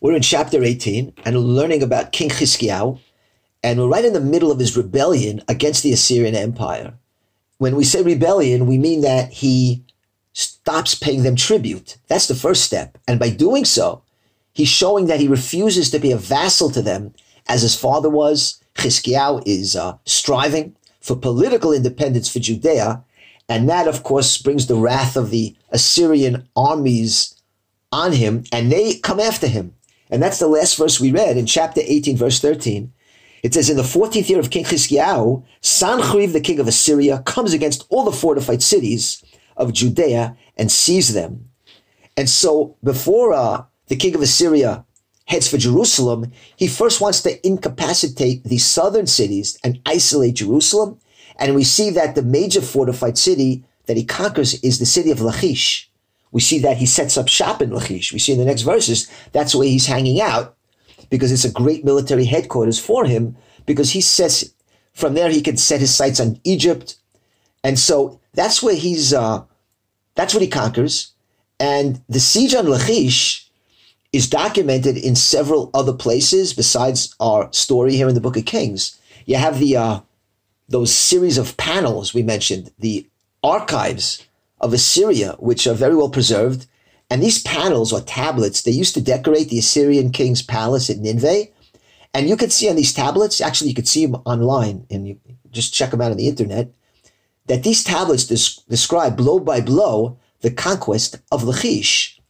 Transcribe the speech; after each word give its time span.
We're 0.00 0.14
in 0.14 0.22
chapter 0.22 0.62
18 0.62 1.12
and 1.24 1.36
learning 1.36 1.82
about 1.82 2.12
King 2.12 2.28
Chizkiyahu, 2.28 3.00
and 3.64 3.80
we're 3.80 3.88
right 3.88 4.04
in 4.04 4.12
the 4.12 4.20
middle 4.20 4.52
of 4.52 4.60
his 4.60 4.76
rebellion 4.76 5.42
against 5.48 5.82
the 5.82 5.92
Assyrian 5.92 6.36
Empire. 6.36 6.94
When 7.56 7.74
we 7.74 7.82
say 7.82 8.02
rebellion, 8.04 8.68
we 8.68 8.78
mean 8.78 9.00
that 9.00 9.32
he 9.32 9.82
stops 10.34 10.94
paying 10.94 11.24
them 11.24 11.34
tribute. 11.34 11.96
That's 12.06 12.28
the 12.28 12.36
first 12.36 12.62
step. 12.62 12.96
And 13.08 13.18
by 13.18 13.30
doing 13.30 13.64
so, 13.64 14.02
he's 14.52 14.68
showing 14.68 15.06
that 15.06 15.18
he 15.18 15.26
refuses 15.26 15.90
to 15.90 15.98
be 15.98 16.12
a 16.12 16.16
vassal 16.16 16.70
to 16.70 16.82
them 16.82 17.12
as 17.48 17.62
his 17.62 17.74
father 17.74 18.08
was. 18.08 18.62
Chizkiyahu 18.76 19.42
is 19.46 19.74
uh, 19.74 19.98
striving 20.04 20.76
for 21.00 21.16
political 21.16 21.72
independence 21.72 22.32
for 22.32 22.38
Judea. 22.38 23.02
And 23.48 23.68
that, 23.68 23.88
of 23.88 24.04
course, 24.04 24.38
brings 24.38 24.68
the 24.68 24.76
wrath 24.76 25.16
of 25.16 25.30
the 25.30 25.56
Assyrian 25.70 26.48
armies 26.54 27.34
on 27.90 28.12
him, 28.12 28.44
and 28.52 28.70
they 28.70 28.94
come 28.94 29.18
after 29.18 29.48
him. 29.48 29.74
And 30.10 30.22
that's 30.22 30.38
the 30.38 30.48
last 30.48 30.76
verse 30.76 31.00
we 31.00 31.12
read 31.12 31.36
in 31.36 31.46
chapter 31.46 31.80
18, 31.84 32.16
verse 32.16 32.40
13. 32.40 32.92
It 33.42 33.54
says, 33.54 33.70
In 33.70 33.76
the 33.76 33.82
14th 33.82 34.28
year 34.28 34.40
of 34.40 34.50
King 34.50 34.64
Chizkiyahu, 34.64 35.44
Sancheriv, 35.62 36.32
the 36.32 36.40
king 36.40 36.58
of 36.58 36.68
Assyria, 36.68 37.22
comes 37.24 37.52
against 37.52 37.86
all 37.88 38.04
the 38.04 38.12
fortified 38.12 38.62
cities 38.62 39.22
of 39.56 39.72
Judea 39.72 40.36
and 40.56 40.72
seize 40.72 41.14
them. 41.14 41.50
And 42.16 42.28
so 42.28 42.76
before 42.82 43.32
uh, 43.32 43.64
the 43.86 43.96
king 43.96 44.14
of 44.14 44.22
Assyria 44.22 44.84
heads 45.26 45.48
for 45.48 45.58
Jerusalem, 45.58 46.32
he 46.56 46.66
first 46.66 47.00
wants 47.00 47.20
to 47.22 47.46
incapacitate 47.46 48.44
the 48.44 48.58
southern 48.58 49.06
cities 49.06 49.58
and 49.62 49.80
isolate 49.86 50.36
Jerusalem. 50.36 50.98
And 51.36 51.54
we 51.54 51.64
see 51.64 51.90
that 51.90 52.14
the 52.14 52.22
major 52.22 52.60
fortified 52.60 53.18
city 53.18 53.64
that 53.86 53.96
he 53.96 54.04
conquers 54.04 54.54
is 54.62 54.78
the 54.78 54.86
city 54.86 55.10
of 55.10 55.20
Lachish. 55.20 55.87
We 56.32 56.40
see 56.40 56.58
that 56.60 56.76
he 56.76 56.86
sets 56.86 57.16
up 57.16 57.28
shop 57.28 57.62
in 57.62 57.70
Lachish. 57.70 58.12
We 58.12 58.18
see 58.18 58.32
in 58.32 58.38
the 58.38 58.44
next 58.44 58.62
verses 58.62 59.10
that's 59.32 59.54
where 59.54 59.68
he's 59.68 59.86
hanging 59.86 60.20
out 60.20 60.56
because 61.10 61.32
it's 61.32 61.44
a 61.44 61.52
great 61.52 61.84
military 61.84 62.24
headquarters 62.24 62.78
for 62.78 63.04
him 63.04 63.36
because 63.66 63.92
he 63.92 64.00
sets 64.00 64.44
from 64.92 65.14
there 65.14 65.30
he 65.30 65.42
can 65.42 65.56
set 65.56 65.80
his 65.80 65.94
sights 65.94 66.20
on 66.20 66.40
Egypt. 66.44 66.96
And 67.62 67.78
so 67.78 68.20
that's 68.34 68.62
where 68.62 68.74
he's 68.74 69.14
uh, 69.14 69.44
that's 70.14 70.34
what 70.34 70.42
he 70.42 70.48
conquers. 70.48 71.12
And 71.60 72.02
the 72.08 72.20
siege 72.20 72.54
on 72.54 72.68
Lachish 72.68 73.48
is 74.12 74.28
documented 74.28 74.96
in 74.96 75.14
several 75.14 75.70
other 75.74 75.92
places 75.92 76.54
besides 76.54 77.14
our 77.20 77.52
story 77.52 77.94
here 77.94 78.08
in 78.08 78.14
the 78.14 78.20
Book 78.20 78.36
of 78.36 78.44
Kings. 78.44 78.98
You 79.26 79.36
have 79.36 79.58
the 79.58 79.76
uh, 79.76 80.00
those 80.68 80.94
series 80.94 81.38
of 81.38 81.56
panels 81.56 82.14
we 82.14 82.22
mentioned, 82.22 82.72
the 82.78 83.06
archives 83.42 84.26
of 84.60 84.72
Assyria, 84.72 85.36
which 85.38 85.66
are 85.66 85.74
very 85.74 85.94
well 85.94 86.10
preserved. 86.10 86.66
And 87.10 87.22
these 87.22 87.42
panels 87.42 87.92
or 87.92 88.00
tablets, 88.00 88.62
they 88.62 88.70
used 88.70 88.94
to 88.94 89.00
decorate 89.00 89.48
the 89.48 89.58
Assyrian 89.58 90.10
king's 90.10 90.42
palace 90.42 90.90
at 90.90 90.98
Nineveh. 90.98 91.46
And 92.12 92.28
you 92.28 92.36
could 92.36 92.52
see 92.52 92.68
on 92.68 92.76
these 92.76 92.92
tablets, 92.92 93.40
actually, 93.40 93.68
you 93.68 93.74
could 93.74 93.88
see 93.88 94.04
them 94.04 94.20
online 94.24 94.86
and 94.90 95.06
you 95.06 95.18
just 95.50 95.72
check 95.72 95.90
them 95.90 96.00
out 96.00 96.10
on 96.10 96.16
the 96.16 96.28
internet, 96.28 96.74
that 97.46 97.62
these 97.62 97.82
tablets 97.82 98.24
des- 98.24 98.62
describe 98.68 99.16
blow 99.16 99.38
by 99.38 99.60
blow 99.60 100.18
the 100.40 100.50
conquest 100.50 101.18
of 101.32 101.44
Lachish. 101.44 102.20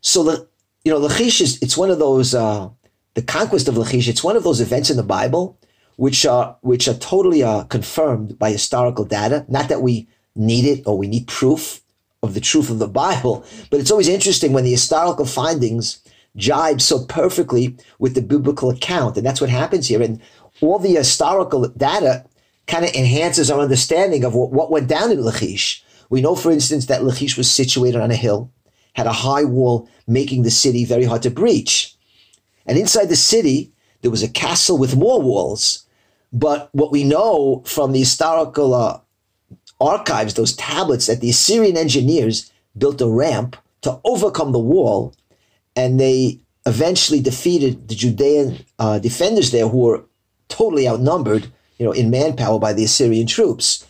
So, 0.00 0.22
the, 0.24 0.48
you 0.84 0.92
know, 0.92 0.98
Lachish 0.98 1.40
is, 1.40 1.62
it's 1.62 1.76
one 1.76 1.90
of 1.90 1.98
those, 1.98 2.34
uh, 2.34 2.70
the 3.14 3.22
conquest 3.22 3.68
of 3.68 3.76
Lachish, 3.76 4.08
it's 4.08 4.24
one 4.24 4.36
of 4.36 4.42
those 4.42 4.60
events 4.60 4.90
in 4.90 4.96
the 4.96 5.02
Bible 5.02 5.58
which 5.96 6.26
are, 6.26 6.56
which 6.62 6.88
are 6.88 6.94
totally 6.94 7.42
uh, 7.42 7.64
confirmed 7.64 8.36
by 8.38 8.50
historical 8.50 9.04
data. 9.04 9.46
Not 9.48 9.68
that 9.68 9.80
we 9.80 10.08
need 10.34 10.64
it 10.64 10.86
or 10.86 10.96
we 10.96 11.06
need 11.06 11.26
proof 11.26 11.80
of 12.22 12.34
the 12.34 12.40
truth 12.40 12.70
of 12.70 12.78
the 12.78 12.88
Bible. 12.88 13.44
But 13.70 13.80
it's 13.80 13.90
always 13.90 14.08
interesting 14.08 14.52
when 14.52 14.64
the 14.64 14.70
historical 14.70 15.26
findings 15.26 16.00
jibe 16.36 16.80
so 16.80 17.04
perfectly 17.04 17.76
with 17.98 18.14
the 18.14 18.22
biblical 18.22 18.70
account. 18.70 19.16
And 19.16 19.26
that's 19.26 19.40
what 19.40 19.50
happens 19.50 19.88
here. 19.88 20.02
And 20.02 20.20
all 20.60 20.78
the 20.78 20.96
historical 20.96 21.68
data 21.68 22.24
kind 22.66 22.84
of 22.84 22.92
enhances 22.94 23.50
our 23.50 23.60
understanding 23.60 24.24
of 24.24 24.34
what, 24.34 24.52
what 24.52 24.70
went 24.70 24.88
down 24.88 25.12
in 25.12 25.22
Lachish. 25.22 25.84
We 26.10 26.20
know, 26.20 26.34
for 26.34 26.50
instance, 26.50 26.86
that 26.86 27.04
Lachish 27.04 27.36
was 27.36 27.50
situated 27.50 28.00
on 28.00 28.10
a 28.10 28.16
hill, 28.16 28.50
had 28.94 29.06
a 29.06 29.12
high 29.12 29.44
wall, 29.44 29.88
making 30.06 30.42
the 30.42 30.50
city 30.50 30.84
very 30.84 31.04
hard 31.04 31.22
to 31.22 31.30
breach. 31.30 31.94
And 32.66 32.78
inside 32.78 33.06
the 33.06 33.16
city, 33.16 33.72
there 34.02 34.10
was 34.10 34.22
a 34.22 34.28
castle 34.28 34.78
with 34.78 34.96
more 34.96 35.20
walls. 35.20 35.86
But 36.32 36.68
what 36.72 36.90
we 36.90 37.04
know 37.04 37.62
from 37.66 37.92
the 37.92 38.00
historical 38.00 38.74
uh, 38.74 39.00
archives, 39.84 40.34
those 40.34 40.54
tablets, 40.54 41.06
that 41.06 41.20
the 41.20 41.30
Assyrian 41.30 41.76
engineers 41.76 42.52
built 42.76 43.00
a 43.00 43.08
ramp 43.08 43.56
to 43.82 44.00
overcome 44.04 44.52
the 44.52 44.58
wall, 44.58 45.14
and 45.76 46.00
they 46.00 46.40
eventually 46.66 47.20
defeated 47.20 47.88
the 47.88 47.94
Judean 47.94 48.64
uh, 48.78 48.98
defenders 48.98 49.50
there, 49.50 49.68
who 49.68 49.78
were 49.78 50.04
totally 50.48 50.88
outnumbered, 50.88 51.52
you 51.78 51.84
know, 51.84 51.92
in 51.92 52.10
manpower 52.10 52.58
by 52.58 52.72
the 52.72 52.84
Assyrian 52.84 53.26
troops. 53.26 53.86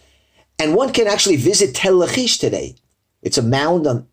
And 0.59 0.75
one 0.75 0.93
can 0.93 1.07
actually 1.07 1.37
visit 1.37 1.75
Tel 1.75 1.97
Lachish 1.97 2.39
today. 2.39 2.77
It's 3.23 3.39
a 3.39 3.43
mound 3.43 3.87
on. 3.87 4.07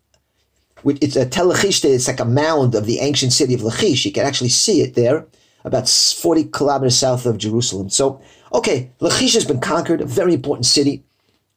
It's 0.84 1.16
a 1.16 1.26
Tel 1.26 1.46
Lachish. 1.46 1.84
It's 1.84 2.08
like 2.08 2.20
a 2.20 2.24
mound 2.24 2.74
of 2.74 2.86
the 2.86 2.98
ancient 2.98 3.32
city 3.32 3.54
of 3.54 3.62
Lachish. 3.62 4.04
You 4.04 4.12
can 4.12 4.26
actually 4.26 4.48
see 4.48 4.80
it 4.80 4.94
there, 4.94 5.26
about 5.64 5.88
40 5.88 6.44
kilometers 6.44 6.98
south 6.98 7.24
of 7.26 7.38
Jerusalem. 7.38 7.88
So, 7.88 8.20
okay, 8.52 8.90
Lachish 9.00 9.34
has 9.34 9.44
been 9.44 9.60
conquered, 9.60 10.00
a 10.00 10.06
very 10.06 10.34
important 10.34 10.66
city. 10.66 11.04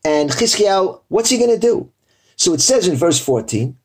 And 0.05 0.29
Chizkiyahu, 0.29 1.01
what's 1.07 1.31
he 1.31 1.39
going 1.39 1.49
to 1.49 1.57
do? 1.57 1.91
So 2.35 2.53
it 2.53 2.61
says 2.61 2.87
in 2.87 2.95
verse 2.95 3.19
14, 3.19 3.75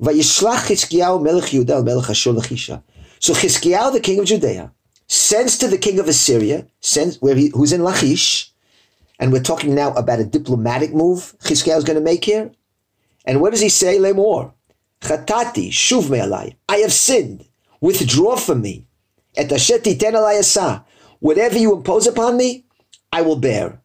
Vayishlach 0.00 0.66
Chizkiyahu 0.66 1.22
melech 1.22 1.52
melech 1.84 2.08
Ashur 2.08 2.32
Lachisha. 2.32 2.82
So 3.18 3.34
Chizkiyahu, 3.34 3.92
the 3.92 4.00
king 4.00 4.18
of 4.18 4.24
Judea, 4.24 4.72
sends 5.08 5.58
to 5.58 5.68
the 5.68 5.76
king 5.76 5.98
of 5.98 6.08
Assyria, 6.08 6.66
sends 6.80 7.20
where 7.20 7.34
he, 7.36 7.50
who's 7.54 7.74
in 7.74 7.84
Lachish, 7.84 8.50
and 9.18 9.30
we're 9.30 9.42
talking 9.42 9.74
now 9.74 9.92
about 9.92 10.20
a 10.20 10.24
diplomatic 10.24 10.94
move 10.94 11.34
Chizkiyahu 11.40 11.76
is 11.76 11.84
going 11.84 11.98
to 11.98 12.04
make 12.04 12.24
here. 12.24 12.50
And 13.26 13.42
what 13.42 13.50
does 13.50 13.60
he 13.60 13.68
say? 13.68 13.98
Lemor, 13.98 14.54
Chatati, 15.02 15.68
shuv 15.68 16.08
me'alai. 16.08 16.56
I 16.66 16.78
have 16.78 16.94
sinned. 16.94 17.44
Withdraw 17.82 18.36
from 18.36 18.62
me. 18.62 18.86
Et 19.36 19.52
asher 19.52 19.80
ten 19.80 20.14
alai 20.14 20.84
Whatever 21.18 21.58
you 21.58 21.76
impose 21.76 22.06
upon 22.06 22.38
me, 22.38 22.64
I 23.12 23.20
will 23.20 23.36
bear. 23.36 23.82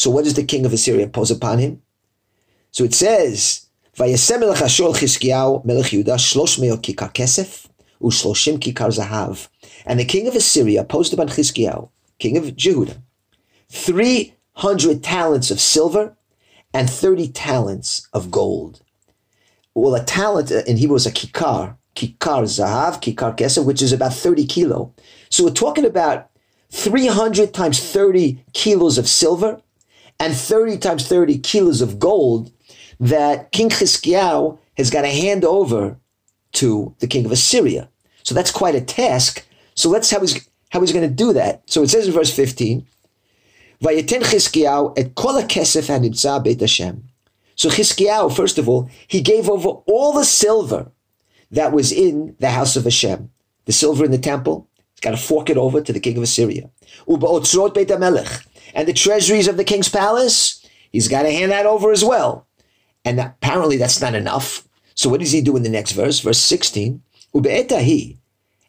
So 0.00 0.08
what 0.08 0.24
does 0.24 0.32
the 0.32 0.44
king 0.44 0.64
of 0.64 0.72
Assyria 0.72 1.04
impose 1.04 1.30
upon 1.30 1.58
him? 1.58 1.82
So 2.70 2.84
it 2.84 2.94
says, 2.94 3.66
Vayasem 3.98 4.40
melech 4.40 4.62
Ashur 4.62 4.84
Chizkiyahu 4.84 5.62
melech 5.66 5.92
Yehuda 5.92 6.16
shlosh 6.16 6.56
kikar 6.80 7.12
kesef 7.12 7.68
ushloshim 8.00 8.58
kikar 8.58 8.88
zahav. 8.98 9.48
And 9.84 10.00
the 10.00 10.06
king 10.06 10.26
of 10.26 10.34
Assyria 10.34 10.80
imposed 10.80 11.12
upon 11.12 11.28
Chizkiyahu, 11.28 11.90
king 12.18 12.38
of 12.38 12.44
Jehuda, 12.44 12.96
300 13.68 15.04
talents 15.04 15.50
of 15.50 15.60
silver 15.60 16.16
and 16.72 16.88
30 16.88 17.28
talents 17.28 18.08
of 18.14 18.30
gold. 18.30 18.80
Well, 19.74 19.94
a 19.94 20.02
talent 20.02 20.50
uh, 20.50 20.62
in 20.66 20.78
Hebrew 20.78 20.96
is 20.96 21.04
a 21.04 21.12
kikar, 21.12 21.76
kikar 21.94 22.44
zahav, 22.44 23.02
kikar 23.02 23.36
kesef, 23.36 23.66
which 23.66 23.82
is 23.82 23.92
about 23.92 24.14
30 24.14 24.46
kilo. 24.46 24.94
So 25.28 25.44
we're 25.44 25.50
talking 25.50 25.84
about 25.84 26.30
300 26.70 27.52
times 27.52 27.80
30 27.92 28.42
kilos 28.54 28.96
of 28.96 29.06
silver 29.06 29.60
and 30.20 30.36
30 30.36 30.78
times 30.78 31.08
30 31.08 31.38
kilos 31.38 31.80
of 31.80 31.98
gold 31.98 32.52
that 33.00 33.50
King 33.50 33.70
Chizkiyahu 33.70 34.58
has 34.76 34.90
got 34.90 35.02
to 35.02 35.08
hand 35.08 35.44
over 35.44 35.98
to 36.52 36.94
the 37.00 37.06
king 37.06 37.24
of 37.24 37.32
Assyria. 37.32 37.88
So 38.22 38.34
that's 38.34 38.50
quite 38.50 38.74
a 38.74 38.80
task. 38.80 39.44
So 39.74 39.88
let's 39.88 40.10
how 40.10 40.20
he's 40.20 40.48
how 40.68 40.80
he's 40.80 40.92
going 40.92 41.08
to 41.08 41.14
do 41.14 41.32
that. 41.32 41.62
So 41.66 41.82
it 41.82 41.90
says 41.90 42.06
in 42.06 42.12
verse 42.12 42.32
15, 42.32 42.86
Vayeten 43.82 44.22
Chizkiyahu 44.22 44.96
et 44.96 45.14
kol 45.14 45.42
kesef 45.42 45.88
hanimtza 45.88 46.44
beit 46.44 46.60
Hashem. 46.60 47.02
So 47.56 47.70
Chizkiyahu, 47.70 48.34
first 48.34 48.58
of 48.58 48.68
all, 48.68 48.88
he 49.08 49.20
gave 49.22 49.48
over 49.48 49.68
all 49.68 50.12
the 50.12 50.24
silver 50.24 50.92
that 51.50 51.72
was 51.72 51.90
in 51.90 52.36
the 52.38 52.50
house 52.50 52.76
of 52.76 52.84
Hashem. 52.84 53.30
The 53.64 53.72
silver 53.72 54.04
in 54.04 54.10
the 54.10 54.18
temple, 54.18 54.68
he's 54.92 55.00
got 55.00 55.10
to 55.12 55.16
fork 55.16 55.50
it 55.50 55.56
over 55.56 55.80
to 55.80 55.92
the 55.92 56.00
king 56.00 56.16
of 56.16 56.22
Assyria. 56.22 56.70
Uba 57.08 57.26
otzrot 57.26 57.74
beit 57.74 57.88
HaMelech 57.88 58.44
and 58.74 58.86
the 58.86 58.92
treasuries 58.92 59.48
of 59.48 59.56
the 59.56 59.64
king's 59.64 59.88
palace, 59.88 60.66
he's 60.90 61.08
got 61.08 61.22
to 61.22 61.30
hand 61.30 61.52
that 61.52 61.66
over 61.66 61.92
as 61.92 62.04
well. 62.04 62.46
And 63.04 63.18
apparently 63.18 63.76
that's 63.76 64.00
not 64.00 64.14
enough. 64.14 64.66
So 64.94 65.08
what 65.08 65.20
does 65.20 65.32
he 65.32 65.40
do 65.40 65.56
in 65.56 65.62
the 65.62 65.68
next 65.68 65.92
verse? 65.92 66.20
Verse 66.20 66.38
16. 66.38 67.02
Ube'etahi. 67.34 68.18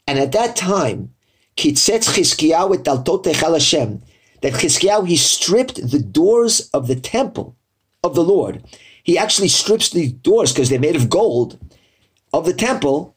And 0.08 0.20
at 0.20 0.32
that 0.32 0.56
time. 0.56 1.14
That 4.42 4.54
Chizkiyahu, 4.54 5.08
he 5.08 5.18
stripped 5.18 5.92
the 5.92 6.00
doors 6.00 6.70
of 6.74 6.88
the 6.88 6.96
temple 6.96 7.56
of 8.04 8.16
the 8.16 8.24
Lord. 8.24 8.64
He 9.04 9.18
actually 9.18 9.50
strips 9.50 9.90
the 9.90 10.12
doors 10.12 10.54
because 10.54 10.70
they're 10.70 10.80
made 10.80 10.96
of 10.96 11.10
gold 11.10 11.60
of 12.34 12.46
the 12.46 12.54
temple 12.54 13.16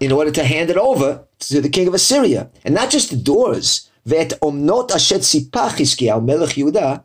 in 0.00 0.10
order 0.10 0.30
to 0.30 0.44
hand 0.44 0.70
it 0.70 0.76
over 0.76 1.26
to 1.40 1.60
the 1.60 1.68
king 1.68 1.86
of 1.86 1.94
Assyria. 1.94 2.50
And 2.64 2.74
not 2.74 2.90
just 2.90 3.10
the 3.10 3.16
doors, 3.16 3.90
ואת 4.05 4.33
אומנות 4.41 4.91
אשר 4.91 5.19
ציפה 5.19 5.69
חזקיהו 5.69 6.21
מלך 6.21 6.57
יהודה, 6.57 6.95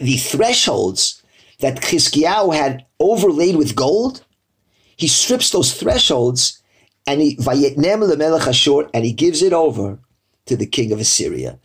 the 0.00 0.16
thresholds 0.32 1.22
that 1.60 1.80
Chizkiyahu 1.80 2.54
had 2.54 2.84
overlaid 3.00 3.56
with 3.56 3.74
gold, 3.74 4.24
he 4.96 5.08
strips 5.08 5.50
those 5.50 5.72
thresholds 5.72 6.62
and 7.06 7.20
he 7.20 7.36
vayetnem 7.36 8.00
lemelech 8.10 8.46
Ashur, 8.46 8.88
and 8.92 9.04
he 9.04 9.12
gives 9.12 9.42
it 9.42 9.52
over 9.52 9.98
to 10.46 10.56
the 10.56 10.66
king 10.66 10.92
of 10.92 11.00
Assyria. 11.00 11.58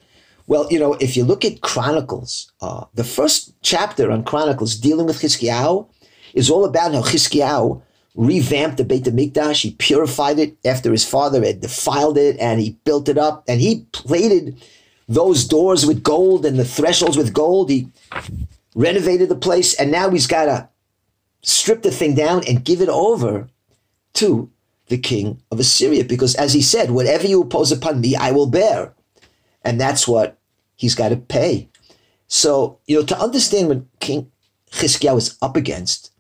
Well, 0.48 0.68
you 0.70 0.80
know, 0.80 0.94
if 1.00 1.16
you 1.18 1.24
look 1.24 1.44
at 1.46 1.62
Chronicles, 1.62 2.52
uh, 2.62 2.86
the 2.94 3.04
first 3.04 3.54
chapter 3.62 4.12
on 4.12 4.24
Chronicles 4.24 4.76
dealing 4.76 5.06
with 5.06 5.20
Chizkiyahu 5.22 5.88
is 6.34 6.50
all 6.50 6.66
about 6.66 6.94
how 6.94 7.02
Chizkiyahu 7.02 7.82
revamped 8.19 8.77
the 8.77 8.85
Beit 8.85 9.05
HaMikdash. 9.05 9.63
He 9.63 9.71
purified 9.71 10.41
it 10.41 10.57
after 10.65 10.91
his 10.91 11.05
father 11.05 11.43
had 11.43 11.61
defiled 11.61 12.19
it, 12.19 12.37
and 12.41 12.61
he 12.61 12.77
built 12.85 13.09
it 13.09 13.17
up, 13.17 13.45
and 13.49 13.61
he 13.61 13.87
plated 13.93 14.61
those 15.09 15.47
doors 15.47 15.87
with 15.87 16.03
gold 16.03 16.45
and 16.45 16.59
the 16.59 16.65
thresholds 16.65 17.17
with 17.17 17.33
gold. 17.33 17.71
He 17.71 17.89
renovated 18.75 19.29
the 19.29 19.37
place, 19.37 19.73
and 19.75 19.91
now 19.93 20.11
he's 20.11 20.27
got 20.27 20.47
to 20.47 20.69
strip 21.43 21.83
the 21.83 21.93
thing 21.93 22.17
down 22.17 22.43
and 22.47 22.65
give 22.65 22.83
it 22.83 22.89
over 22.89 23.49
to 24.15 24.51
the 24.89 24.99
king 24.99 25.41
of 25.53 25.61
Assyria. 25.61 26.05
Because 26.05 26.35
as 26.35 26.53
he 26.53 26.61
said, 26.61 26.91
whatever 26.91 27.27
you 27.27 27.43
impose 27.43 27.71
upon 27.71 28.01
me, 28.01 28.17
I 28.17 28.33
will 28.33 28.51
bear. 28.51 28.95
And 29.63 29.81
that's 29.81 30.09
what 30.09 30.39
he's 30.75 30.97
got 30.97 31.11
to 31.11 31.17
pay. 31.17 31.69
So, 32.27 32.81
you 32.87 32.99
know, 32.99 33.07
to 33.07 33.19
understand 33.19 33.69
what 33.69 34.01
King 34.01 34.31
Chizkiah 34.73 35.15
was 35.15 35.39
up 35.41 35.57
against, 35.57 36.13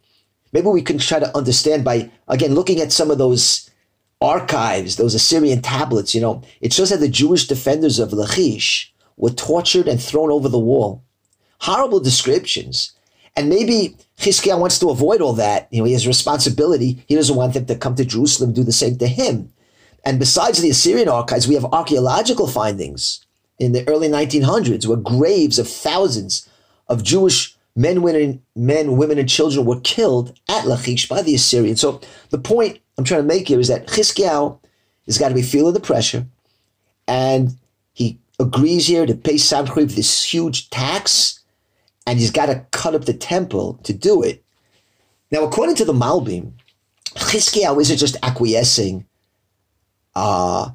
maybe 0.52 0.68
we 0.68 0.82
can 0.82 0.98
try 0.98 1.18
to 1.18 1.36
understand 1.36 1.84
by, 1.84 2.10
again, 2.28 2.54
looking 2.54 2.80
at 2.80 2.92
some 2.92 3.10
of 3.10 3.18
those 3.18 3.68
archives, 4.20 4.96
those 4.96 5.14
Assyrian 5.14 5.62
tablets, 5.62 6.14
you 6.14 6.20
know, 6.20 6.42
it 6.60 6.72
shows 6.72 6.90
that 6.90 7.00
the 7.00 7.08
Jewish 7.08 7.46
defenders 7.46 7.98
of 7.98 8.12
Lachish 8.12 8.92
were 9.16 9.30
tortured 9.30 9.88
and 9.88 10.00
thrown 10.00 10.30
over 10.30 10.48
the 10.48 10.58
wall. 10.58 11.04
Horrible 11.60 12.00
descriptions. 12.00 12.92
And 13.36 13.48
maybe 13.48 13.96
Chizkiah 14.18 14.58
wants 14.58 14.78
to 14.80 14.90
avoid 14.90 15.20
all 15.20 15.34
that. 15.34 15.68
You 15.70 15.78
know, 15.78 15.84
he 15.84 15.92
has 15.92 16.06
responsibility. 16.06 17.04
He 17.06 17.14
doesn't 17.14 17.36
want 17.36 17.54
them 17.54 17.66
to 17.66 17.76
come 17.76 17.94
to 17.96 18.04
Jerusalem, 18.04 18.52
do 18.52 18.64
the 18.64 18.72
same 18.72 18.98
to 18.98 19.06
him. 19.06 19.52
And 20.04 20.18
besides 20.18 20.60
the 20.60 20.70
Assyrian 20.70 21.08
archives, 21.08 21.46
we 21.46 21.54
have 21.54 21.64
archaeological 21.66 22.46
findings 22.46 23.24
in 23.58 23.72
the 23.72 23.86
early 23.88 24.08
1900s 24.08 24.86
where 24.86 24.96
graves 24.96 25.58
of 25.58 25.68
thousands 25.68 26.48
of 26.88 27.02
Jewish 27.02 27.56
men, 27.78 28.02
women, 28.02 28.42
men, 28.56 28.96
women, 28.96 29.18
and 29.18 29.28
children 29.28 29.64
were 29.64 29.80
killed 29.80 30.38
at 30.48 30.66
Lachish 30.66 31.08
by 31.08 31.22
the 31.22 31.34
Assyrians. 31.34 31.80
So 31.80 32.00
the 32.30 32.38
point 32.38 32.80
I'm 32.98 33.04
trying 33.04 33.22
to 33.22 33.26
make 33.26 33.48
here 33.48 33.60
is 33.60 33.68
that 33.68 33.86
Chizkiah 33.86 34.58
has 35.06 35.18
got 35.18 35.28
to 35.28 35.34
be 35.34 35.42
feeling 35.42 35.74
the 35.74 35.80
pressure, 35.80 36.26
and 37.06 37.56
he 37.94 38.18
agrees 38.38 38.86
here 38.86 39.06
to 39.06 39.14
pay 39.14 39.34
Sancheriv 39.34 39.94
this 39.94 40.22
huge 40.22 40.70
tax 40.70 41.38
and 42.08 42.18
he's 42.18 42.30
got 42.30 42.46
to 42.46 42.64
cut 42.70 42.94
up 42.94 43.04
the 43.04 43.12
temple 43.12 43.74
to 43.82 43.92
do 43.92 44.22
it. 44.22 44.42
Now, 45.30 45.44
according 45.44 45.74
to 45.76 45.84
the 45.84 45.92
Malbim, 45.92 46.52
Chizkiah 47.14 47.78
isn't 47.78 47.98
just 47.98 48.16
acquiescing 48.22 49.04
uh, 50.14 50.70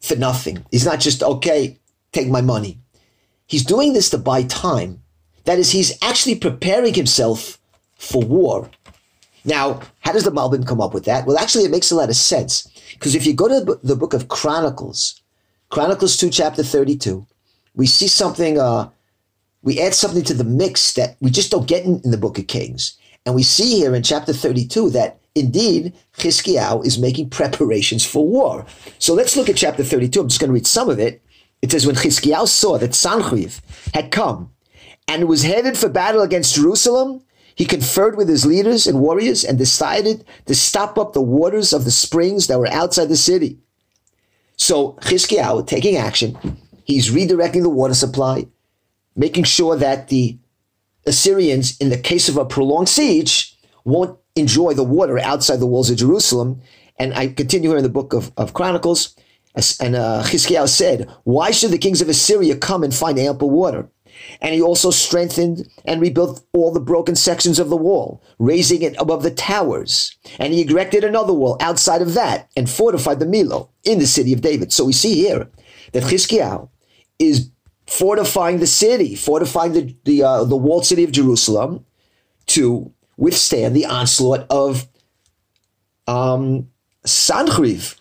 for 0.00 0.16
nothing. 0.16 0.64
He's 0.70 0.86
not 0.86 1.00
just, 1.00 1.22
okay, 1.22 1.78
take 2.12 2.28
my 2.28 2.40
money. 2.40 2.80
He's 3.46 3.62
doing 3.62 3.92
this 3.92 4.08
to 4.10 4.18
buy 4.18 4.44
time. 4.44 5.02
That 5.48 5.58
is, 5.58 5.70
he's 5.70 5.96
actually 6.02 6.34
preparing 6.34 6.92
himself 6.92 7.58
for 7.96 8.22
war. 8.22 8.68
Now, 9.46 9.80
how 10.00 10.12
does 10.12 10.24
the 10.24 10.30
Malbim 10.30 10.66
come 10.66 10.78
up 10.78 10.92
with 10.92 11.06
that? 11.06 11.24
Well, 11.24 11.38
actually, 11.38 11.64
it 11.64 11.70
makes 11.70 11.90
a 11.90 11.96
lot 11.96 12.10
of 12.10 12.16
sense. 12.16 12.68
Because 12.92 13.14
if 13.14 13.24
you 13.24 13.32
go 13.32 13.48
to 13.48 13.78
the 13.82 13.96
book 13.96 14.12
of 14.12 14.28
Chronicles, 14.28 15.22
Chronicles 15.70 16.18
2, 16.18 16.28
chapter 16.28 16.62
32, 16.62 17.26
we 17.74 17.86
see 17.86 18.08
something 18.08 18.60
uh, 18.60 18.90
we 19.62 19.80
add 19.80 19.94
something 19.94 20.22
to 20.24 20.34
the 20.34 20.44
mix 20.44 20.92
that 20.92 21.16
we 21.20 21.30
just 21.30 21.50
don't 21.50 21.66
get 21.66 21.82
in, 21.82 22.02
in 22.04 22.10
the 22.10 22.18
book 22.18 22.38
of 22.38 22.46
Kings. 22.46 22.98
And 23.24 23.34
we 23.34 23.42
see 23.42 23.78
here 23.78 23.94
in 23.94 24.02
chapter 24.02 24.34
32 24.34 24.90
that 24.90 25.18
indeed 25.34 25.94
Chizkiah 26.18 26.84
is 26.84 26.98
making 26.98 27.30
preparations 27.30 28.04
for 28.04 28.28
war. 28.28 28.66
So 28.98 29.14
let's 29.14 29.34
look 29.34 29.48
at 29.48 29.56
chapter 29.56 29.82
32. 29.82 30.20
I'm 30.20 30.28
just 30.28 30.42
going 30.42 30.50
to 30.50 30.54
read 30.54 30.66
some 30.66 30.90
of 30.90 30.98
it. 30.98 31.22
It 31.62 31.72
says, 31.72 31.86
When 31.86 31.96
Chizkiah 31.96 32.46
saw 32.46 32.76
that 32.76 32.90
Sancheriv 32.90 33.62
had 33.94 34.10
come 34.10 34.50
and 35.08 35.26
was 35.26 35.42
headed 35.42 35.76
for 35.76 35.88
battle 35.88 36.22
against 36.22 36.54
Jerusalem, 36.54 37.22
he 37.54 37.64
conferred 37.64 38.16
with 38.16 38.28
his 38.28 38.46
leaders 38.46 38.86
and 38.86 39.00
warriors 39.00 39.44
and 39.44 39.58
decided 39.58 40.24
to 40.46 40.54
stop 40.54 40.96
up 40.96 41.12
the 41.12 41.22
waters 41.22 41.72
of 41.72 41.84
the 41.84 41.90
springs 41.90 42.46
that 42.46 42.58
were 42.58 42.68
outside 42.68 43.06
the 43.06 43.16
city. 43.16 43.58
So 44.56 44.92
Chizkiah, 45.00 45.66
taking 45.66 45.96
action, 45.96 46.36
he's 46.84 47.10
redirecting 47.10 47.62
the 47.62 47.70
water 47.70 47.94
supply 47.94 48.46
making 49.18 49.44
sure 49.44 49.76
that 49.76 50.08
the 50.08 50.38
Assyrians, 51.04 51.76
in 51.78 51.90
the 51.90 51.98
case 51.98 52.28
of 52.28 52.38
a 52.38 52.44
prolonged 52.44 52.88
siege, 52.88 53.54
won't 53.84 54.18
enjoy 54.36 54.72
the 54.72 54.84
water 54.84 55.18
outside 55.18 55.58
the 55.58 55.66
walls 55.66 55.90
of 55.90 55.98
Jerusalem. 55.98 56.62
And 56.98 57.12
I 57.14 57.28
continue 57.28 57.70
here 57.70 57.78
in 57.78 57.82
the 57.82 57.90
book 57.90 58.12
of, 58.14 58.32
of 58.36 58.54
Chronicles. 58.54 59.16
And 59.80 59.96
uh, 59.96 60.22
Chizkiah 60.24 60.68
said, 60.68 61.10
Why 61.24 61.50
should 61.50 61.72
the 61.72 61.78
kings 61.78 62.00
of 62.00 62.08
Assyria 62.08 62.56
come 62.56 62.84
and 62.84 62.94
find 62.94 63.18
ample 63.18 63.50
water? 63.50 63.90
And 64.40 64.54
he 64.54 64.62
also 64.62 64.90
strengthened 64.90 65.68
and 65.84 66.00
rebuilt 66.00 66.44
all 66.52 66.72
the 66.72 66.80
broken 66.80 67.16
sections 67.16 67.58
of 67.58 67.68
the 67.68 67.76
wall, 67.76 68.22
raising 68.38 68.82
it 68.82 68.94
above 68.98 69.22
the 69.22 69.30
towers. 69.30 70.16
And 70.38 70.52
he 70.52 70.62
erected 70.62 71.04
another 71.04 71.32
wall 71.32 71.56
outside 71.60 72.02
of 72.02 72.14
that 72.14 72.50
and 72.56 72.68
fortified 72.68 73.20
the 73.20 73.26
Millo 73.26 73.68
in 73.84 73.98
the 73.98 74.06
city 74.06 74.32
of 74.32 74.40
David. 74.40 74.72
So 74.72 74.84
we 74.84 74.92
see 74.92 75.14
here 75.14 75.48
that 75.92 76.04
Chizkiah 76.04 76.68
is 77.18 77.50
fortifying 77.86 78.58
the 78.58 78.66
city, 78.66 79.14
fortifying 79.14 79.72
the 79.72 79.96
the, 80.04 80.22
uh, 80.22 80.44
the 80.44 80.56
walled 80.56 80.86
city 80.86 81.04
of 81.04 81.12
Jerusalem 81.12 81.84
to 82.46 82.92
withstand 83.16 83.74
the 83.74 83.86
onslaught 83.86 84.46
of 84.50 84.88
um, 86.06 86.68
Sancheriv. 87.04 87.96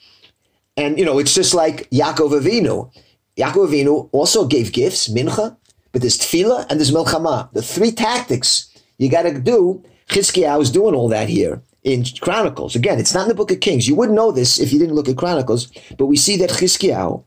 And, 0.76 1.00
you 1.00 1.06
know, 1.06 1.18
it's 1.20 1.34
just 1.34 1.54
like 1.54 1.90
Yaakov 1.90 2.40
Avinu. 2.40 2.92
Yaakov 3.36 3.70
Avinu 3.70 4.10
also 4.12 4.46
gave 4.46 4.72
gifts, 4.72 5.08
mincha, 5.08 5.58
but 5.98 6.04
there's 6.04 6.20
tefillah 6.20 6.68
and 6.70 6.80
there's 6.80 6.92
milchama. 6.92 7.52
The 7.54 7.64
three 7.64 7.92
tactics 7.92 8.72
you 9.00 9.10
got 9.10 9.24
to 9.24 9.40
do. 9.40 9.84
Chizkiah 10.10 10.56
was 10.56 10.70
doing 10.70 10.94
all 10.94 11.10
that 11.10 11.28
here 11.28 11.64
in 11.84 12.06
Chronicles. 12.22 12.76
Again, 12.76 13.00
it's 13.00 13.16
not 13.16 13.24
in 13.24 13.30
the 13.30 13.34
book 13.34 13.50
of 13.50 13.62
Kings. 13.62 13.88
You 13.88 13.96
wouldn't 13.96 14.16
know 14.16 14.32
this 14.32 14.60
if 14.60 14.72
you 14.72 14.78
didn't 14.78 14.94
look 14.94 15.10
at 15.10 15.18
Chronicles, 15.18 15.72
but 15.98 16.06
we 16.06 16.16
see 16.16 16.38
that 16.38 16.52
Chizkiah 16.52 17.24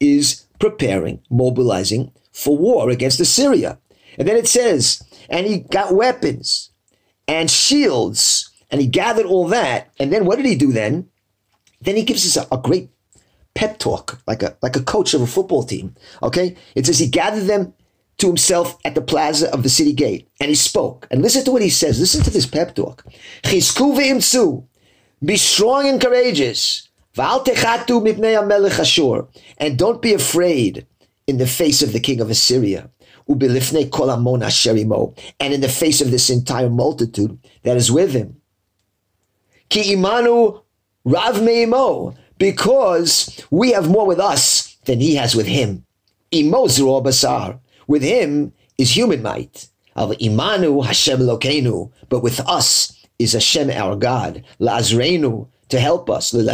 is 0.00 0.46
preparing, 0.58 1.20
mobilizing 1.28 2.12
for 2.32 2.56
war 2.56 2.88
against 2.88 3.20
Assyria. 3.20 3.78
And 4.18 4.26
then 4.26 4.38
it 4.38 4.48
says, 4.48 5.02
and 5.28 5.46
he 5.46 5.58
got 5.58 5.94
weapons 5.94 6.70
and 7.28 7.50
shields, 7.50 8.50
and 8.70 8.80
he 8.80 8.86
gathered 8.86 9.26
all 9.26 9.48
that. 9.48 9.92
And 9.98 10.10
then 10.10 10.24
what 10.24 10.36
did 10.36 10.46
he 10.46 10.56
do 10.56 10.72
then? 10.72 11.10
Then 11.82 11.96
he 11.96 12.04
gives 12.04 12.24
us 12.24 12.42
a, 12.42 12.54
a 12.54 12.56
great 12.58 12.88
pep 13.54 13.78
talk, 13.78 14.22
like 14.26 14.42
a 14.42 14.56
like 14.62 14.76
a 14.76 14.82
coach 14.82 15.12
of 15.12 15.20
a 15.20 15.26
football 15.26 15.62
team. 15.62 15.94
Okay? 16.22 16.56
It 16.74 16.86
says 16.86 16.98
he 16.98 17.06
gathered 17.06 17.44
them 17.44 17.74
to 18.18 18.26
himself 18.26 18.76
at 18.84 18.94
the 18.94 19.02
plaza 19.02 19.52
of 19.52 19.62
the 19.62 19.68
city 19.68 19.92
gate, 19.92 20.28
and 20.40 20.48
he 20.48 20.54
spoke. 20.54 21.06
And 21.10 21.22
listen 21.22 21.44
to 21.44 21.52
what 21.52 21.62
he 21.62 21.70
says. 21.70 21.98
Listen 21.98 22.22
to 22.22 22.30
this 22.30 22.46
pep 22.46 22.74
talk. 22.74 23.04
Be 23.42 23.60
strong 23.60 24.00
and 25.88 26.00
courageous. 26.00 26.88
And 27.16 27.78
don't 29.78 30.02
be 30.02 30.12
afraid 30.12 30.86
in 31.26 31.38
the 31.38 31.46
face 31.46 31.82
of 31.82 31.92
the 31.92 32.00
king 32.00 32.20
of 32.20 32.30
Assyria. 32.30 32.90
And 33.26 33.42
in 33.42 33.52
the 35.60 35.74
face 35.74 36.00
of 36.00 36.10
this 36.10 36.30
entire 36.30 36.68
multitude 36.68 37.38
that 37.62 37.76
is 37.76 37.90
with 37.90 38.12
him. 38.12 38.36
Ki 39.70 39.94
imanu 39.94 40.62
rav 41.04 41.36
meimo, 41.36 42.14
because 42.36 43.42
we 43.50 43.72
have 43.72 43.88
more 43.88 44.06
with 44.06 44.20
us 44.20 44.76
than 44.84 45.00
he 45.00 45.14
has 45.14 45.34
with 45.34 45.46
him. 45.46 45.86
Imo 46.32 46.66
basar, 46.66 47.58
with 47.86 48.02
him 48.02 48.52
is 48.78 48.96
human 48.96 49.22
might. 49.22 49.68
Al 49.96 50.14
imanu 50.14 50.84
Hashem 50.84 51.20
lokenu, 51.20 51.90
but 52.08 52.22
with 52.22 52.40
us 52.40 52.92
is 53.18 53.32
Hashem 53.32 53.70
our 53.70 53.96
God. 53.96 54.42
Lazreinu, 54.60 55.48
to 55.68 55.80
help 55.80 56.10
us, 56.10 56.30
to 56.30 56.44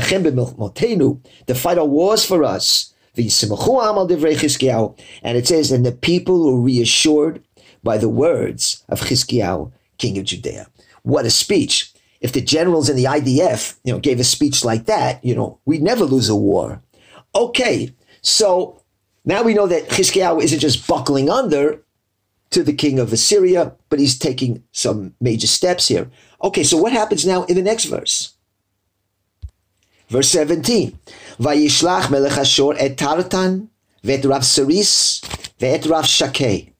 fight 1.55 1.79
our 1.79 1.85
wars 1.85 2.25
for 2.25 2.45
us. 2.45 2.95
And 3.17 3.27
it 3.27 3.33
says, 5.49 5.73
and 5.73 5.85
the 5.85 5.93
people 6.01 6.47
were 6.47 6.61
reassured 6.61 7.43
by 7.83 7.99
the 7.99 8.09
words 8.09 8.85
of 8.89 9.01
Chizkiyahu, 9.01 9.73
king 9.99 10.19
of 10.19 10.25
Judea. 10.25 10.67
What 11.03 11.25
a 11.25 11.31
speech. 11.31 11.93
If 12.21 12.33
the 12.33 12.41
generals 12.41 12.89
in 12.89 12.97
the 12.97 13.05
IDF, 13.05 13.77
you 13.83 13.93
know, 13.93 13.99
gave 13.99 14.21
a 14.21 14.25
speech 14.25 14.65
like 14.65 14.85
that, 14.85 15.25
you 15.25 15.35
know, 15.35 15.59
we'd 15.65 15.83
never 15.83 16.05
lose 16.05 16.29
a 16.29 16.37
war. 16.37 16.83
Okay, 17.35 17.95
so 18.23 18.80
now 19.25 19.43
we 19.43 19.55
know 19.55 19.67
that 19.67 19.89
Chizkiyahu 19.89 20.43
isn't 20.43 20.61
just 20.61 20.87
buckling 20.87 21.31
under 21.31 21.83
to 22.51 22.63
the 22.63 22.73
king 22.73 22.99
of 22.99 23.13
Assyria, 23.13 23.75
but 23.89 23.99
he's 23.99 24.19
taking 24.19 24.63
some 24.73 25.15
major 25.21 25.47
steps 25.47 25.89
here. 25.89 26.11
Okay, 26.43 26.65
so 26.65 26.77
what 26.77 26.93
happens 26.93 27.27
now 27.27 27.45
in 27.45 27.57
the 27.57 27.63
next 27.63 27.85
verse? 27.85 28.35
Verse 30.09 30.29
17. 30.31 30.99
Vayishlach 31.39 32.11
melech 32.11 32.37
Ashur 32.37 32.75
et 32.79 32.97
Tartan 32.99 33.71
ve'et 34.03 34.29
Rav 34.29 34.45
Saris 34.45 35.21
ve'et 35.61 35.89
Rav 35.89 36.05
Shakeh. 36.05 36.73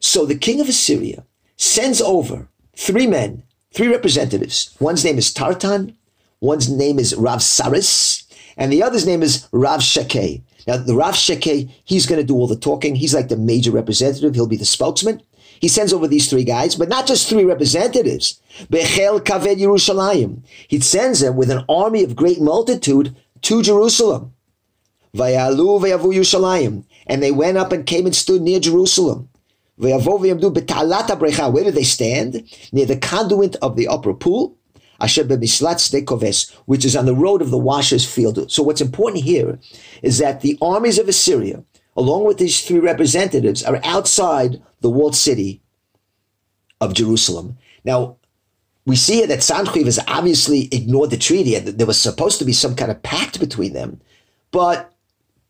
So 0.00 0.26
the 0.26 0.38
king 0.38 0.60
of 0.60 0.68
Assyria 0.68 1.24
sends 1.56 2.00
over 2.00 2.48
three 2.76 3.06
men, 3.06 3.44
three 3.72 3.88
representatives. 3.88 4.74
One's 4.80 5.04
name 5.04 5.18
is 5.18 5.32
Tartan, 5.32 5.96
One's 6.40 6.68
name 6.68 7.00
is 7.00 7.16
Rav 7.16 7.42
Saris, 7.42 8.22
and 8.58 8.72
the 8.72 8.82
other's 8.82 9.06
name 9.06 9.22
is 9.22 9.48
Rav 9.52 9.80
Shekeh. 9.80 10.42
Now, 10.66 10.76
the 10.76 10.94
Rav 10.94 11.14
Shekeh, 11.14 11.70
he's 11.84 12.04
going 12.04 12.20
to 12.20 12.26
do 12.26 12.34
all 12.34 12.46
the 12.46 12.56
talking. 12.56 12.94
He's 12.94 13.14
like 13.14 13.28
the 13.28 13.36
major 13.36 13.70
representative. 13.70 14.34
He'll 14.34 14.46
be 14.46 14.56
the 14.56 14.66
spokesman. 14.66 15.22
He 15.60 15.68
sends 15.68 15.92
over 15.92 16.06
these 16.06 16.28
three 16.28 16.44
guys, 16.44 16.76
but 16.76 16.88
not 16.88 17.06
just 17.06 17.28
three 17.28 17.44
representatives. 17.44 18.40
Bechel 18.64 19.20
Kaved 19.20 19.58
Yerushalayim. 19.58 20.42
He 20.68 20.80
sends 20.80 21.20
them 21.20 21.36
with 21.36 21.50
an 21.50 21.64
army 21.68 22.04
of 22.04 22.14
great 22.14 22.40
multitude 22.40 23.16
to 23.42 23.62
Jerusalem. 23.62 24.32
Vayalu 25.14 25.80
vayavu 25.80 26.14
Yerushalayim. 26.14 26.84
And 27.06 27.22
they 27.22 27.32
went 27.32 27.56
up 27.56 27.72
and 27.72 27.86
came 27.86 28.04
and 28.04 28.14
stood 28.14 28.42
near 28.42 28.60
Jerusalem. 28.60 29.30
Where 29.76 29.96
did 29.98 31.74
they 31.74 31.84
stand? 31.84 32.42
Near 32.72 32.86
the 32.86 32.98
conduit 33.00 33.56
of 33.56 33.76
the 33.76 33.88
upper 33.88 34.12
pool, 34.12 34.57
which 36.66 36.84
is 36.84 36.96
on 36.96 37.06
the 37.06 37.14
road 37.14 37.40
of 37.40 37.50
the 37.50 37.58
washers 37.58 38.04
field. 38.04 38.50
So 38.50 38.62
what's 38.62 38.80
important 38.80 39.24
here 39.24 39.58
is 40.02 40.18
that 40.18 40.40
the 40.40 40.58
armies 40.60 40.98
of 40.98 41.08
Assyria, 41.08 41.62
along 41.96 42.24
with 42.24 42.38
these 42.38 42.60
three 42.64 42.80
representatives, 42.80 43.62
are 43.62 43.80
outside 43.84 44.62
the 44.80 44.90
walled 44.90 45.14
city 45.14 45.62
of 46.80 46.94
Jerusalem. 46.94 47.56
Now, 47.84 48.16
we 48.86 48.96
see 48.96 49.24
that 49.24 49.40
Sancheriv 49.40 49.84
has 49.84 50.00
obviously 50.08 50.68
ignored 50.72 51.10
the 51.10 51.16
treaty, 51.16 51.54
and 51.54 51.66
there 51.66 51.86
was 51.86 52.00
supposed 52.00 52.38
to 52.38 52.44
be 52.44 52.52
some 52.52 52.74
kind 52.74 52.90
of 52.90 53.02
pact 53.02 53.38
between 53.38 53.74
them. 53.74 54.00
But 54.50 54.92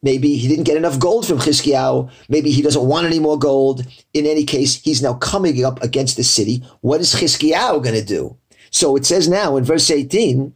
Maybe 0.02 0.36
he 0.36 0.46
didn't 0.46 0.64
get 0.64 0.76
enough 0.76 1.00
gold 1.00 1.26
from 1.26 1.38
Chizkiyahu. 1.38 2.10
Maybe 2.28 2.50
he 2.50 2.62
doesn't 2.62 2.86
want 2.86 3.06
any 3.06 3.18
more 3.18 3.38
gold. 3.38 3.84
In 4.14 4.26
any 4.26 4.44
case, 4.44 4.76
he's 4.76 5.02
now 5.02 5.14
coming 5.14 5.64
up 5.64 5.82
against 5.82 6.16
the 6.16 6.22
city. 6.22 6.64
What 6.82 7.00
is 7.00 7.14
Chizkiyahu 7.14 7.82
going 7.82 7.96
to 7.96 8.04
do? 8.04 8.36
So 8.70 8.96
it 8.96 9.06
says 9.06 9.28
now 9.28 9.56
in 9.56 9.64
verse 9.64 9.90
18, 9.90 10.54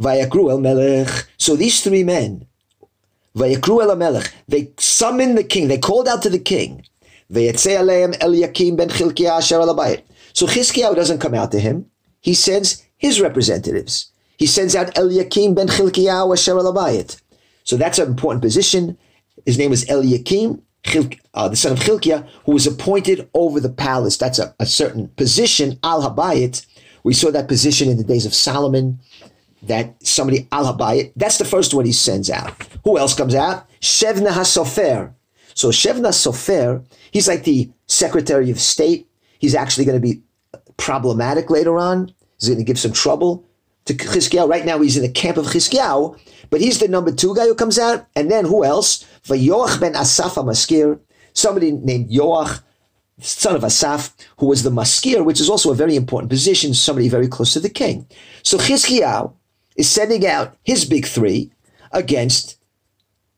Vayakru 0.00 0.50
el 0.50 0.60
Melech. 0.60 1.26
So 1.36 1.56
these 1.56 1.82
three 1.82 2.04
men, 2.04 2.46
Vayakru 3.36 3.82
el 3.82 3.96
Melech, 3.96 4.32
they 4.48 4.72
summoned 4.78 5.36
the 5.36 5.44
king. 5.44 5.68
They 5.68 5.78
called 5.78 6.08
out 6.08 6.22
to 6.22 6.30
the 6.30 6.38
king. 6.38 6.84
Vayetze 7.32 7.78
aleim 7.78 8.76
ben 8.76 8.90
asher. 8.90 10.02
So 10.32 10.46
Chizkiyahu 10.46 10.94
doesn't 10.94 11.20
come 11.20 11.34
out 11.34 11.52
to 11.52 11.60
him. 11.60 11.86
He 12.20 12.34
sends 12.34 12.84
his 12.96 13.20
representatives. 13.20 14.10
He 14.36 14.46
sends 14.46 14.74
out 14.74 14.96
Eliakim 14.96 15.54
ben 15.54 15.68
Chilkiah 15.68 16.32
asher. 16.32 17.18
So 17.64 17.76
that's 17.76 17.98
an 17.98 18.08
important 18.08 18.42
position. 18.42 18.98
His 19.46 19.58
name 19.58 19.70
was 19.70 19.88
Eliakim, 19.88 20.62
uh, 21.34 21.48
the 21.48 21.56
son 21.56 21.72
of 21.72 21.78
Chilkiah, 21.78 22.26
who 22.44 22.52
was 22.52 22.66
appointed 22.66 23.28
over 23.34 23.60
the 23.60 23.68
palace. 23.68 24.16
That's 24.16 24.38
a, 24.38 24.54
a 24.58 24.66
certain 24.66 25.08
position, 25.08 25.78
Al 25.84 26.02
Habayit. 26.02 26.66
We 27.02 27.14
saw 27.14 27.30
that 27.30 27.48
position 27.48 27.88
in 27.88 27.96
the 27.96 28.04
days 28.04 28.26
of 28.26 28.34
Solomon, 28.34 29.00
that 29.62 29.94
somebody 30.06 30.48
Al. 30.52 30.76
That's 31.16 31.38
the 31.38 31.44
first 31.44 31.74
one 31.74 31.86
he 31.86 31.92
sends 31.92 32.30
out. 32.30 32.54
Who 32.84 32.98
else 32.98 33.14
comes 33.14 33.34
out? 33.34 33.68
Shevna 33.80 34.28
HaSofer. 34.28 35.12
So 35.54 35.68
Shevna 35.68 36.08
Sofer, 36.08 36.84
he's 37.10 37.28
like 37.28 37.44
the 37.44 37.70
Secretary 37.86 38.50
of 38.50 38.60
State. 38.60 39.08
He's 39.38 39.54
actually 39.54 39.84
going 39.84 40.00
to 40.00 40.06
be 40.06 40.22
problematic 40.76 41.50
later 41.50 41.78
on. 41.78 42.12
He's 42.38 42.48
going 42.48 42.58
to 42.58 42.64
give 42.64 42.78
some 42.78 42.92
trouble 42.92 43.46
to 43.84 43.94
Chizkiyahu. 43.94 44.48
Right 44.48 44.64
now, 44.64 44.78
he's 44.78 44.96
in 44.96 45.02
the 45.02 45.08
camp 45.08 45.36
of 45.36 45.46
Chizkiyahu, 45.46 46.18
but 46.48 46.60
he's 46.60 46.78
the 46.78 46.88
number 46.88 47.12
two 47.12 47.34
guy 47.34 47.46
who 47.46 47.54
comes 47.54 47.78
out. 47.78 48.06
And 48.16 48.30
then 48.30 48.44
who 48.44 48.64
else? 48.64 49.04
Vayoach 49.24 49.80
ben 49.80 49.96
Asaf 49.96 50.36
Maskir, 50.36 50.98
somebody 51.32 51.72
named 51.72 52.10
Yoach, 52.10 52.62
son 53.22 53.56
of 53.56 53.64
Asaph, 53.64 54.14
who 54.38 54.46
was 54.46 54.62
the 54.62 54.70
Maskir, 54.70 55.24
which 55.24 55.40
is 55.40 55.48
also 55.48 55.70
a 55.70 55.74
very 55.74 55.96
important 55.96 56.30
position, 56.30 56.74
somebody 56.74 57.08
very 57.08 57.28
close 57.28 57.52
to 57.52 57.60
the 57.60 57.68
king. 57.68 58.06
So 58.42 58.58
Chizkiyahu 58.58 59.32
is 59.76 59.88
sending 59.88 60.26
out 60.26 60.56
his 60.62 60.84
big 60.84 61.06
three 61.06 61.52
against 61.92 62.58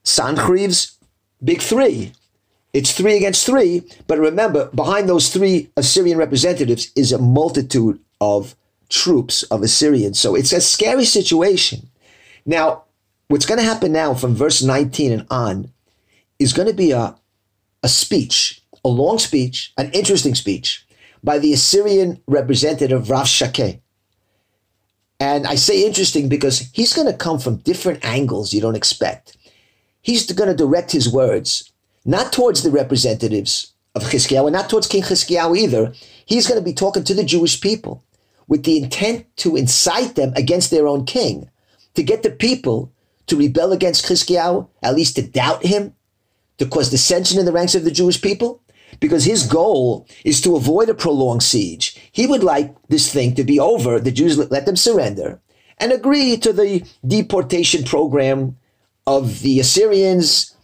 Sancheriv's 0.04 0.98
big 1.42 1.60
three. 1.60 2.12
It's 2.72 2.92
three 2.92 3.16
against 3.16 3.44
three, 3.44 3.82
but 4.06 4.18
remember, 4.18 4.70
behind 4.74 5.08
those 5.08 5.28
three 5.28 5.70
Assyrian 5.76 6.16
representatives 6.16 6.90
is 6.96 7.12
a 7.12 7.18
multitude 7.18 8.00
of 8.20 8.56
troops 8.88 9.42
of 9.44 9.62
Assyrians. 9.62 10.18
So 10.18 10.34
it's 10.34 10.52
a 10.52 10.60
scary 10.60 11.04
situation. 11.04 11.88
Now, 12.46 12.84
what's 13.28 13.46
going 13.46 13.58
to 13.58 13.64
happen 13.64 13.92
now 13.92 14.14
from 14.14 14.34
verse 14.34 14.62
19 14.62 15.12
and 15.12 15.26
on 15.30 15.70
is 16.38 16.52
going 16.52 16.68
to 16.68 16.74
be 16.74 16.92
a, 16.92 17.14
a 17.82 17.88
speech, 17.88 18.61
a 18.84 18.88
long 18.88 19.18
speech, 19.18 19.72
an 19.76 19.90
interesting 19.92 20.34
speech 20.34 20.86
by 21.22 21.38
the 21.38 21.52
Assyrian 21.52 22.20
representative 22.26 23.10
Rav 23.10 23.26
Shakeh. 23.26 23.80
And 25.20 25.46
I 25.46 25.54
say 25.54 25.86
interesting 25.86 26.28
because 26.28 26.70
he's 26.72 26.92
going 26.92 27.06
to 27.06 27.16
come 27.16 27.38
from 27.38 27.58
different 27.58 28.04
angles 28.04 28.52
you 28.52 28.60
don't 28.60 28.74
expect. 28.74 29.36
He's 30.00 30.30
going 30.32 30.48
to 30.48 30.56
direct 30.56 30.90
his 30.90 31.08
words 31.08 31.72
not 32.04 32.32
towards 32.32 32.62
the 32.62 32.70
representatives 32.70 33.72
of 33.94 34.02
Chizkiyahu 34.02 34.46
and 34.46 34.52
not 34.52 34.68
towards 34.68 34.88
King 34.88 35.02
Chizkiyahu 35.02 35.56
either. 35.56 35.92
He's 36.26 36.48
going 36.48 36.58
to 36.58 36.64
be 36.64 36.72
talking 36.72 37.04
to 37.04 37.14
the 37.14 37.22
Jewish 37.22 37.60
people 37.60 38.02
with 38.48 38.64
the 38.64 38.78
intent 38.78 39.26
to 39.36 39.56
incite 39.56 40.16
them 40.16 40.32
against 40.34 40.70
their 40.70 40.88
own 40.88 41.04
king, 41.04 41.48
to 41.94 42.02
get 42.02 42.22
the 42.22 42.30
people 42.30 42.92
to 43.26 43.36
rebel 43.36 43.72
against 43.72 44.06
Chizkiyahu, 44.06 44.68
at 44.82 44.94
least 44.96 45.16
to 45.16 45.22
doubt 45.22 45.64
him, 45.64 45.94
to 46.58 46.66
cause 46.66 46.90
dissension 46.90 47.38
in 47.38 47.46
the 47.46 47.52
ranks 47.52 47.74
of 47.74 47.84
the 47.84 47.90
Jewish 47.90 48.20
people, 48.20 48.60
because 49.00 49.24
his 49.24 49.46
goal 49.46 50.06
is 50.24 50.40
to 50.42 50.56
avoid 50.56 50.88
a 50.88 50.94
prolonged 50.94 51.42
siege. 51.42 51.96
He 52.12 52.26
would 52.26 52.42
like 52.42 52.74
this 52.88 53.12
thing 53.12 53.34
to 53.34 53.44
be 53.44 53.58
over, 53.58 53.98
the 53.98 54.12
Jews 54.12 54.38
let 54.38 54.66
them 54.66 54.76
surrender, 54.76 55.40
and 55.78 55.92
agree 55.92 56.36
to 56.38 56.52
the 56.52 56.84
deportation 57.06 57.84
program 57.84 58.56
of 59.06 59.40
the 59.40 59.60
Assyrians 59.60 60.56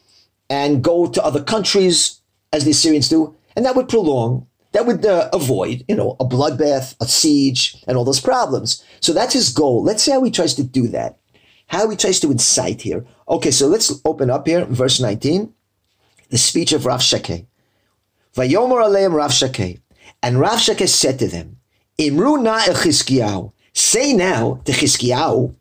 and 0.51 0.83
go 0.83 1.07
to 1.07 1.25
other 1.25 1.43
countries 1.43 2.21
as 2.53 2.65
the 2.65 2.71
Assyrians 2.71 3.09
do, 3.09 3.35
and 3.57 3.65
that 3.67 3.77
would 3.77 3.89
prolong 3.89 4.47
that 4.73 4.87
would 4.87 5.05
uh, 5.07 5.31
avoid, 5.33 5.85
you 5.89 5.95
know, 5.95 6.17
a 6.21 6.25
bloodbath, 6.25 6.95
a 7.01 7.07
siege, 7.07 7.83
and 7.87 7.97
all 7.97 8.05
those 8.05 8.21
problems. 8.21 8.85
So 9.01 9.13
that's 9.13 9.33
his 9.33 9.53
goal. 9.53 9.83
Let's 9.83 10.03
see 10.03 10.11
how 10.11 10.23
he 10.23 10.31
tries 10.31 10.55
to 10.55 10.63
do 10.63 10.89
that. 10.89 11.19
How 11.69 11.89
he 11.89 11.97
tries 11.97 12.21
to 12.21 12.31
incite 12.31 12.83
here. 12.83 13.05
Okay, 13.29 13.51
so 13.51 13.67
let's 13.67 14.01
open 14.05 14.31
up 14.31 14.47
here, 14.47 14.65
verse 14.67 15.01
19, 15.01 15.53
the 16.31 16.39
speech 16.39 16.73
of 16.73 16.87
Rav 16.87 17.01
Shakeh. 17.01 17.47
Vayomer 18.39 18.85
aleim 18.85 19.15
Rav 19.15 19.33
Shakeh. 19.33 19.81
And 20.23 20.39
Rav 20.39 20.59
Shakeh 20.61 20.89
said 20.89 21.19
to 21.19 21.27
them, 21.27 21.57
Imru 21.99 22.41
na 22.41 22.61
el 22.67 23.53
Say 23.75 24.13
now 24.13 24.61
to 24.65 24.73
Chizkiyahu, 24.73 25.55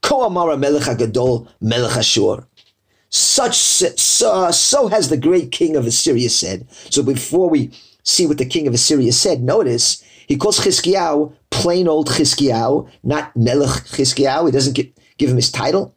Ko 0.00 0.24
amara 0.24 0.56
melech 0.56 0.84
hagadol 0.84 1.46
melech 1.60 1.96
Ashur. 1.96 2.46
Such, 3.10 3.54
so, 3.54 4.50
so 4.50 4.88
has 4.88 5.10
the 5.10 5.18
great 5.18 5.52
king 5.52 5.76
of 5.76 5.86
Assyria 5.86 6.30
said. 6.30 6.66
So 6.88 7.02
before 7.02 7.50
we 7.50 7.70
see 8.02 8.26
what 8.26 8.38
the 8.38 8.46
king 8.46 8.66
of 8.66 8.72
Assyria 8.72 9.12
said, 9.12 9.42
notice 9.42 10.02
he 10.26 10.38
calls 10.38 10.60
Chizkiyahu 10.60 11.34
plain 11.50 11.86
old 11.86 12.08
Chizkiyahu, 12.08 12.88
not 13.02 13.36
Melech 13.36 13.84
Chizkiyahu. 13.84 14.46
He 14.46 14.52
doesn't 14.52 14.74
give, 14.74 14.90
give 15.18 15.28
him 15.28 15.36
his 15.36 15.52
title. 15.52 15.94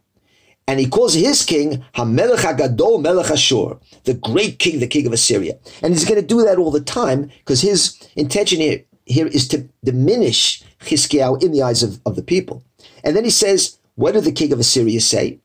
And 0.68 0.80
he 0.80 0.88
calls 0.88 1.14
his 1.14 1.44
king 1.44 1.86
Hamelech 1.96 2.40
Hagadol 2.40 3.00
Melech 3.02 3.30
Ashur, 3.30 3.78
the 4.06 4.16
great 4.16 4.58
king, 4.58 4.80
the 4.80 4.88
king 4.88 5.06
of 5.06 5.14
Assyria. 5.14 5.60
And 5.84 5.94
he's 5.94 6.06
going 6.06 6.20
to 6.20 6.26
do 6.26 6.44
that 6.44 6.58
all 6.58 6.72
the 6.72 6.82
time 6.82 7.30
because 7.40 7.62
his 7.62 7.96
intention 8.16 8.60
here, 8.60 8.84
here 9.06 9.28
is 9.28 9.48
to 9.50 9.70
diminish 9.84 10.64
Chizkiyahu 10.80 11.44
in 11.44 11.52
the 11.52 11.62
eyes 11.62 11.84
of, 11.84 12.02
of 12.06 12.16
the 12.16 12.24
people. 12.24 12.64
And 13.04 13.16
then 13.16 13.24
he 13.24 13.30
says, 13.30 13.78
what 13.94 14.14
did 14.14 14.24
the 14.24 14.32
king 14.32 14.52
of 14.52 14.60
Assyria 14.60 15.02
say? 15.02 15.40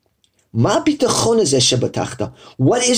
What 0.53 0.89
is 0.89 0.97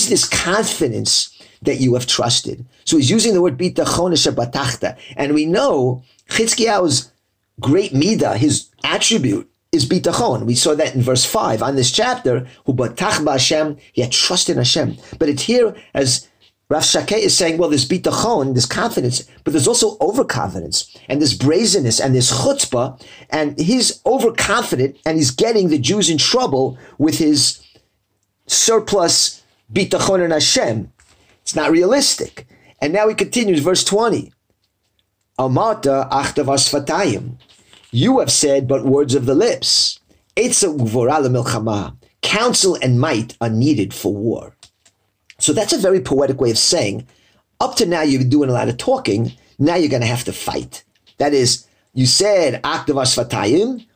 this 0.08 0.28
confidence 0.28 1.34
that 1.64 1.80
you 1.80 1.94
have 1.94 2.06
trusted. 2.06 2.64
So 2.84 2.96
he's 2.96 3.10
using 3.10 3.34
the 3.34 3.42
word 3.42 3.58
bitachon. 3.58 4.96
And 5.16 5.34
we 5.34 5.46
know 5.46 6.02
Chizkiyahu's 6.28 7.10
great 7.60 7.92
midah, 7.92 8.36
his 8.36 8.68
attribute, 8.84 9.50
is 9.74 9.86
bitachon. 9.86 10.46
We 10.46 10.54
saw 10.54 10.74
that 10.74 10.94
in 10.94 11.02
verse 11.02 11.24
5 11.24 11.62
on 11.62 11.76
this 11.76 11.90
chapter, 11.90 12.46
who 12.64 12.72
batach 12.72 13.26
Hashem, 13.26 13.76
he 13.92 14.02
had 14.02 14.12
trust 14.12 14.48
in 14.48 14.56
Hashem. 14.56 14.96
But 15.18 15.28
it's 15.28 15.42
here 15.42 15.74
as 15.92 16.28
Rav 16.70 16.82
Shakeh 16.82 17.18
is 17.18 17.36
saying, 17.36 17.58
well, 17.58 17.68
there's 17.68 17.86
bitachon, 17.86 18.54
there's 18.54 18.66
confidence, 18.66 19.24
but 19.42 19.52
there's 19.52 19.68
also 19.68 19.98
overconfidence, 20.00 20.96
and 21.08 21.20
this 21.20 21.34
brazenness, 21.34 22.00
and 22.00 22.14
this 22.14 22.32
chutzpah, 22.32 22.98
and 23.30 23.58
he's 23.60 24.00
overconfident, 24.06 24.96
and 25.04 25.18
he's 25.18 25.30
getting 25.30 25.68
the 25.68 25.78
Jews 25.78 26.08
in 26.08 26.16
trouble 26.16 26.78
with 26.96 27.18
his 27.18 27.60
surplus 28.46 29.42
bitachon 29.72 30.24
in 30.24 30.30
Hashem. 30.30 30.90
It's 31.42 31.54
not 31.54 31.70
realistic. 31.70 32.46
And 32.80 32.92
now 32.92 33.08
he 33.08 33.14
continues, 33.14 33.60
verse 33.60 33.84
20. 33.84 34.32
Amata 35.38 36.08
achtavas 36.10 36.72
fatayim. 36.72 37.36
You 37.94 38.18
have 38.18 38.32
said 38.32 38.66
but 38.66 38.84
words 38.84 39.14
of 39.14 39.24
the 39.24 39.36
lips. 39.36 40.00
Counsel 42.22 42.76
and 42.82 43.00
might 43.00 43.36
are 43.40 43.48
needed 43.48 43.94
for 43.94 44.12
war. 44.12 44.56
So 45.38 45.52
that's 45.52 45.72
a 45.72 45.78
very 45.78 46.00
poetic 46.00 46.40
way 46.40 46.50
of 46.50 46.58
saying, 46.58 47.06
up 47.60 47.76
to 47.76 47.86
now 47.86 48.02
you've 48.02 48.22
been 48.22 48.30
doing 48.30 48.50
a 48.50 48.52
lot 48.52 48.68
of 48.68 48.78
talking, 48.78 49.32
now 49.60 49.76
you're 49.76 49.88
going 49.88 50.02
to 50.02 50.08
have 50.08 50.24
to 50.24 50.32
fight. 50.32 50.82
That 51.18 51.34
is, 51.34 51.68
you 51.92 52.06
said 52.06 52.60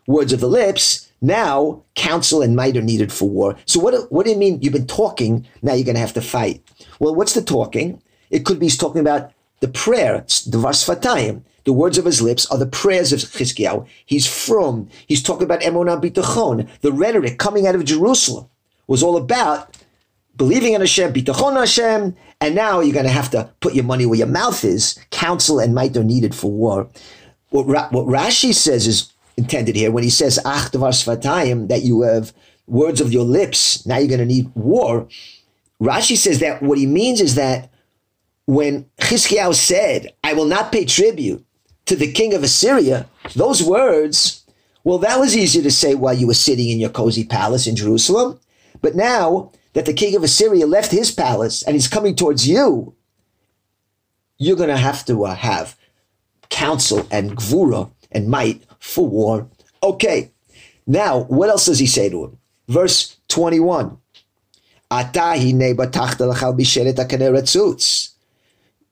words 0.07 0.33
of 0.33 0.39
the 0.39 0.47
lips, 0.47 1.11
Now, 1.21 1.83
counsel 1.97 2.41
and 2.41 2.55
might 2.55 2.77
are 2.77 2.83
needed 2.83 3.13
for 3.13 3.29
war. 3.29 3.57
So 3.67 3.81
what, 3.81 4.13
what 4.13 4.27
do 4.27 4.31
you 4.31 4.39
mean 4.39 4.63
you've 4.63 4.75
been 4.75 4.87
talking, 4.87 5.45
now 5.61 5.75
you're 5.75 5.85
going 5.85 5.97
to 5.97 6.01
have 6.01 6.13
to 6.13 6.23
fight? 6.23 6.63
Well, 7.01 7.17
what's 7.17 7.35
the 7.35 7.43
talking? 7.43 8.01
It 8.31 8.45
could 8.45 8.61
be 8.61 8.67
he's 8.67 8.77
talking 8.77 9.01
about 9.01 9.33
the 9.59 9.67
prayer, 9.67 10.25
the. 10.47 11.45
The 11.65 11.73
words 11.73 11.99
of 11.99 12.05
his 12.05 12.23
lips 12.23 12.47
are 12.47 12.59
the 12.59 12.67
prayers 12.67 13.13
of 13.13 13.21
Chizkiyahu. 13.21 13.87
He's 14.07 14.27
from. 14.27 14.89
He's 15.07 15.23
talking 15.23 15.45
about 15.45 15.61
Emunah 15.61 16.03
Bitachon. 16.03 16.69
The 16.81 16.93
rhetoric 16.93 17.39
coming 17.39 17.67
out 17.67 17.75
of 17.75 17.85
Jerusalem 17.85 18.49
was 18.87 19.03
all 19.03 19.17
about 19.17 19.77
believing 20.37 20.73
in 20.73 20.81
Hashem, 20.81 21.13
Bitachon 21.13 21.57
Hashem, 21.57 22.17
and 22.41 22.55
now 22.55 22.81
you're 22.81 22.95
going 22.95 23.05
to 23.05 23.13
have 23.13 23.31
to 23.33 23.51
put 23.61 23.75
your 23.75 23.85
money 23.85 24.07
where 24.07 24.19
your 24.19 24.29
mouth 24.29 24.65
is. 24.65 24.99
Counsel 25.11 25.59
and 25.59 25.75
might 25.75 25.97
are 25.97 26.05
needed 26.05 26.35
for 26.35 26.51
war. 26.51 26.89
What, 27.51 27.67
what 27.67 28.07
Rashi 28.07 28.55
says 28.55 28.87
is 28.87 29.13
intended 29.37 29.77
here 29.77 29.91
when 29.91 30.05
he 30.05 30.11
says 30.11 30.39
Ach 30.45 30.71
Svatayim, 30.71 31.69
that 31.69 31.83
you 31.83 32.03
have 32.03 32.33
words 32.67 33.01
of 33.01 33.13
your 33.13 33.25
lips. 33.25 33.85
Now 33.87 33.99
you're 33.99 34.09
going 34.09 34.21
to 34.21 34.27
need 34.27 34.51
war. 34.55 35.09
Rashi 35.83 36.17
says 36.17 36.41
that 36.41 36.63
what 36.63 36.79
he 36.79 36.87
means 36.87 37.21
is 37.21 37.35
that 37.35 37.71
when 38.47 38.85
Chizkiyahu 38.99 39.55
said, 39.55 40.15
I 40.25 40.33
will 40.33 40.47
not 40.47 40.73
pay 40.73 40.85
tribute 40.85 41.45
to 41.89 41.97
the 41.97 42.13
king 42.13 42.35
of 42.35 42.43
Assyria, 42.43 43.09
those 43.35 43.63
words, 43.63 44.45
well, 44.85 44.99
that 44.99 45.19
was 45.19 45.37
easy 45.37 45.63
to 45.63 45.71
say 45.71 45.95
while 45.95 46.15
you 46.15 46.27
were 46.27 46.35
sitting 46.35 46.69
in 46.69 46.79
your 46.79 46.91
cozy 46.91 47.25
palace 47.25 47.67
in 47.67 47.77
Jerusalem. 47.77 48.39
But 48.81 48.95
now 48.95 49.53
that 49.73 49.87
the 49.87 49.95
king 49.95 50.15
of 50.15 50.23
Assyria 50.23 50.67
left 50.67 50.93
his 50.93 51.11
palace 51.11 51.63
and 51.63 51.75
he's 51.75 51.89
coming 51.89 52.15
towards 52.15 52.47
you, 52.47 52.95
you're 54.37 54.57
going 54.57 54.69
to 54.69 54.77
have 54.77 55.05
to 55.07 55.25
uh, 55.25 55.35
have 55.35 55.77
counsel 56.51 57.07
and 57.11 57.37
gvura 57.37 57.91
and 58.13 58.29
might 58.29 58.63
for 58.79 59.07
war. 59.07 59.49
Okay, 59.83 60.31
now 60.87 61.25
what 61.25 61.49
else 61.49 61.67
does 61.67 61.79
he 61.79 61.87
say 61.87 62.09
to 62.09 62.25
him? 62.25 62.39
Verse 62.69 63.17
21. 63.29 63.99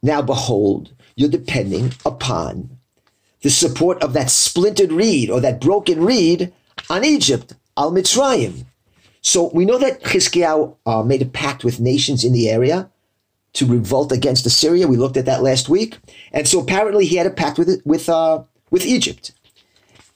Now 0.03 0.23
behold, 0.23 0.93
you're 1.15 1.31
depending 1.31 1.93
upon 2.05 2.76
the 3.47 3.51
support 3.51 4.03
of 4.03 4.13
that 4.13 4.29
splintered 4.29 4.91
reed 4.91 5.31
or 5.31 5.41
that 5.41 5.61
broken 5.61 6.05
reed 6.05 6.53
on 6.91 7.05
Egypt, 7.05 7.53
Al 7.77 7.93
Mitzrayim. 7.93 8.65
So 9.21 9.53
we 9.55 9.65
know 9.65 9.79
that 9.79 10.03
Chizkiyahu 10.03 10.77
uh, 10.85 11.05
made 11.05 11.23
a 11.23 11.27
pact 11.27 11.63
with 11.63 11.79
nations 11.79 12.25
in 12.25 12.33
the 12.33 12.51
area 12.51 12.91
to 13.53 13.65
revolt 13.65 14.11
against 14.11 14.47
Assyria. 14.47 14.89
We 14.89 14.97
looked 14.97 15.17
at 15.17 15.27
that 15.27 15.45
last 15.45 15.69
week, 15.69 15.97
and 16.33 16.49
so 16.49 16.59
apparently 16.59 17.07
he 17.07 17.15
had 17.15 17.29
a 17.29 17.31
pact 17.31 17.57
with 17.57 17.81
with 17.85 18.09
uh, 18.09 18.43
with 18.73 18.85
Egypt. 18.85 19.31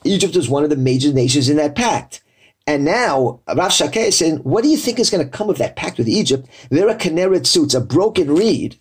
Egypt 0.02 0.34
was 0.34 0.48
one 0.48 0.64
of 0.64 0.70
the 0.70 0.74
major 0.90 1.12
nations 1.12 1.48
in 1.48 1.56
that 1.58 1.76
pact. 1.76 2.24
And 2.66 2.84
now 2.84 3.38
Rav 3.46 3.70
Shakeh 3.70 4.08
is 4.08 4.18
saying, 4.18 4.38
what 4.38 4.64
do 4.64 4.70
you 4.70 4.76
think 4.76 4.98
is 4.98 5.08
going 5.08 5.24
to 5.24 5.36
come 5.38 5.50
of 5.50 5.58
that 5.58 5.76
pact 5.76 5.98
with 5.98 6.08
Egypt? 6.08 6.48
There 6.70 6.88
are 6.88 6.96
caneret 6.96 7.46
suits, 7.46 7.74
a 7.74 7.80
broken 7.80 8.34
reed 8.34 8.76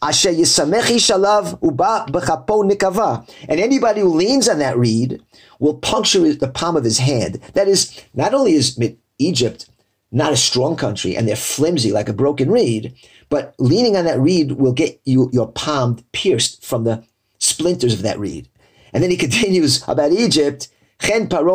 Asher 0.00 0.30
uba 0.30 2.06
b'chapo 2.08 2.70
nikava. 2.70 3.28
And 3.48 3.60
anybody 3.60 4.00
who 4.00 4.14
leans 4.14 4.48
on 4.48 4.58
that 4.58 4.76
reed 4.76 5.22
will 5.58 5.74
puncture 5.78 6.32
the 6.34 6.48
palm 6.48 6.76
of 6.76 6.84
his 6.84 6.98
hand. 6.98 7.40
That 7.54 7.68
is, 7.68 8.00
not 8.14 8.34
only 8.34 8.52
is 8.52 8.78
Egypt 9.18 9.68
not 10.10 10.32
a 10.32 10.36
strong 10.36 10.76
country 10.76 11.16
and 11.16 11.28
they're 11.28 11.36
flimsy 11.36 11.92
like 11.92 12.08
a 12.08 12.14
broken 12.14 12.50
reed, 12.50 12.94
but 13.28 13.54
leaning 13.58 13.96
on 13.96 14.06
that 14.06 14.18
reed 14.18 14.52
will 14.52 14.72
get 14.72 15.00
you 15.04 15.28
your 15.32 15.48
palm 15.52 15.98
pierced 16.12 16.64
from 16.64 16.84
the 16.84 17.04
splinters 17.38 17.92
of 17.92 18.02
that 18.02 18.18
reed. 18.18 18.48
And 18.92 19.02
then 19.02 19.10
he 19.10 19.16
continues 19.26 19.86
about 19.86 20.12
Egypt. 20.12 20.68
And 21.00 21.30
so 21.30 21.52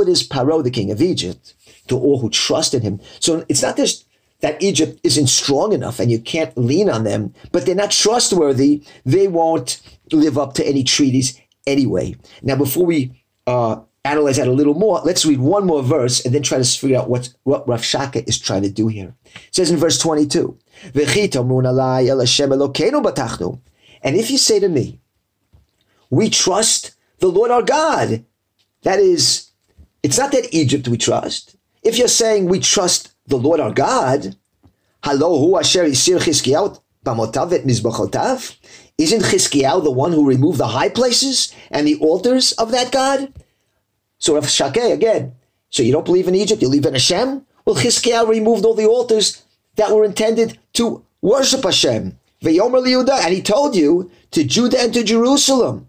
it 0.00 0.08
is 0.08 0.28
Paro, 0.28 0.64
the 0.64 0.72
king 0.72 0.90
of 0.90 1.00
Egypt, 1.00 1.54
to 1.86 1.96
all 1.96 2.18
who 2.18 2.30
trust 2.30 2.74
in 2.74 2.82
him. 2.82 3.00
So 3.20 3.44
it's 3.48 3.62
not 3.62 3.76
just 3.76 4.05
that 4.46 4.62
Egypt 4.62 5.00
isn't 5.02 5.26
strong 5.26 5.72
enough 5.72 5.98
and 5.98 6.08
you 6.08 6.20
can't 6.20 6.56
lean 6.56 6.88
on 6.88 7.02
them, 7.02 7.34
but 7.50 7.66
they're 7.66 7.74
not 7.74 7.90
trustworthy. 7.90 8.80
They 9.04 9.26
won't 9.26 9.80
live 10.12 10.38
up 10.38 10.54
to 10.54 10.64
any 10.64 10.84
treaties 10.84 11.40
anyway. 11.66 12.14
Now, 12.42 12.54
before 12.54 12.86
we 12.86 13.24
uh, 13.48 13.80
analyze 14.04 14.36
that 14.36 14.46
a 14.46 14.52
little 14.52 14.74
more, 14.74 15.00
let's 15.00 15.26
read 15.26 15.40
one 15.40 15.66
more 15.66 15.82
verse 15.82 16.24
and 16.24 16.32
then 16.32 16.44
try 16.44 16.58
to 16.58 16.64
figure 16.64 16.96
out 16.96 17.10
what, 17.10 17.34
what 17.42 17.66
Rav 17.66 17.84
Shaka 17.84 18.22
is 18.28 18.38
trying 18.38 18.62
to 18.62 18.70
do 18.70 18.86
here. 18.86 19.16
It 19.34 19.48
says 19.50 19.68
in 19.68 19.78
verse 19.78 19.98
22, 19.98 20.56
And 20.84 20.94
if 24.14 24.30
you 24.30 24.38
say 24.38 24.60
to 24.60 24.68
me, 24.68 25.00
we 26.08 26.30
trust 26.30 26.94
the 27.18 27.26
Lord 27.26 27.50
our 27.50 27.62
God, 27.62 28.24
that 28.82 29.00
is, 29.00 29.50
it's 30.04 30.18
not 30.18 30.30
that 30.30 30.54
Egypt 30.54 30.86
we 30.86 30.98
trust. 30.98 31.56
If 31.82 31.98
you're 31.98 32.06
saying 32.06 32.46
we 32.46 32.60
trust 32.60 33.15
the 33.26 33.36
Lord 33.36 33.60
our 33.60 33.72
God, 33.72 34.36
Halo 35.04 35.38
hu 35.38 35.58
asher 35.58 35.84
isir 35.84 36.18
Chizkiyahu 36.18 36.80
bamotav 37.04 37.50
mizbachotav? 37.64 38.56
Isn't 38.98 39.22
Chizkiyahu 39.22 39.84
the 39.84 39.90
one 39.90 40.12
who 40.12 40.26
removed 40.26 40.58
the 40.58 40.68
high 40.68 40.88
places 40.88 41.52
and 41.70 41.86
the 41.86 41.96
altars 41.96 42.52
of 42.52 42.70
that 42.72 42.90
God? 42.92 43.32
So 44.18 44.34
Rav 44.34 44.44
Shakeh 44.44 44.92
again. 44.92 45.34
So 45.70 45.82
you 45.82 45.92
don't 45.92 46.04
believe 46.04 46.28
in 46.28 46.34
Egypt, 46.34 46.62
you 46.62 46.68
believe 46.68 46.86
in 46.86 46.94
Hashem? 46.94 47.44
Well, 47.64 47.76
Chizkiyahu 47.76 48.28
removed 48.28 48.64
all 48.64 48.74
the 48.74 48.86
altars 48.86 49.42
that 49.76 49.92
were 49.92 50.04
intended 50.04 50.58
to 50.74 51.04
worship 51.20 51.64
Hashem. 51.64 52.18
Veyomer 52.42 52.84
liyuda, 52.84 53.24
and 53.24 53.34
he 53.34 53.42
told 53.42 53.74
you 53.74 54.10
to 54.30 54.44
Judah 54.44 54.80
and 54.80 54.94
to 54.94 55.02
Jerusalem, 55.02 55.88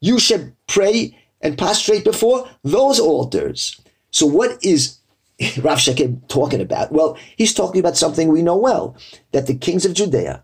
you 0.00 0.18
should 0.18 0.54
pray 0.66 1.16
and 1.40 1.58
prostrate 1.58 2.04
before 2.04 2.48
those 2.62 3.00
altars. 3.00 3.80
So 4.10 4.26
what 4.26 4.64
is 4.64 4.98
Rav 5.58 5.78
Shekem 5.78 6.26
talking 6.28 6.60
about? 6.60 6.92
Well, 6.92 7.18
he's 7.36 7.52
talking 7.52 7.80
about 7.80 7.96
something 7.96 8.28
we 8.28 8.42
know 8.42 8.56
well 8.56 8.96
that 9.32 9.46
the 9.46 9.54
kings 9.54 9.84
of 9.84 9.94
Judea 9.94 10.42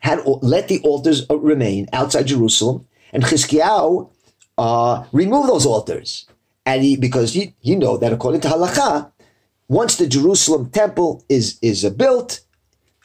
had 0.00 0.20
let 0.42 0.68
the 0.68 0.80
altars 0.80 1.24
uh, 1.30 1.38
remain 1.38 1.88
outside 1.92 2.26
Jerusalem, 2.26 2.86
and 3.12 3.24
Chizkiyahu 3.24 4.10
uh, 4.58 5.04
removed 5.12 5.48
those 5.48 5.64
altars. 5.64 6.26
And 6.66 6.82
he, 6.82 6.96
because 6.96 7.36
you, 7.36 7.52
you 7.62 7.76
know 7.76 7.96
that 7.96 8.12
according 8.12 8.40
to 8.42 8.48
halacha, 8.48 9.10
once 9.68 9.96
the 9.96 10.06
Jerusalem 10.06 10.70
temple 10.70 11.24
is 11.28 11.58
is 11.62 11.84
uh, 11.84 11.90
built, 11.90 12.40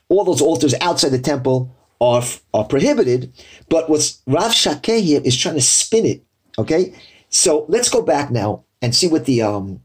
all 0.09 0.25
those 0.25 0.41
altars 0.41 0.73
outside 0.81 1.09
the 1.09 1.19
temple 1.19 1.73
are, 2.01 2.23
are 2.53 2.65
prohibited. 2.65 3.31
But 3.69 3.89
what's 3.89 4.21
Rav 4.27 4.51
Shakeh 4.51 5.01
here 5.01 5.21
is 5.23 5.37
trying 5.37 5.55
to 5.55 5.61
spin 5.61 6.05
it. 6.05 6.23
Okay, 6.57 6.93
so 7.29 7.65
let's 7.69 7.89
go 7.89 8.01
back 8.01 8.31
now 8.31 8.65
and 8.81 8.93
see 8.95 9.07
what 9.07 9.25
the 9.25 9.41
um, 9.41 9.81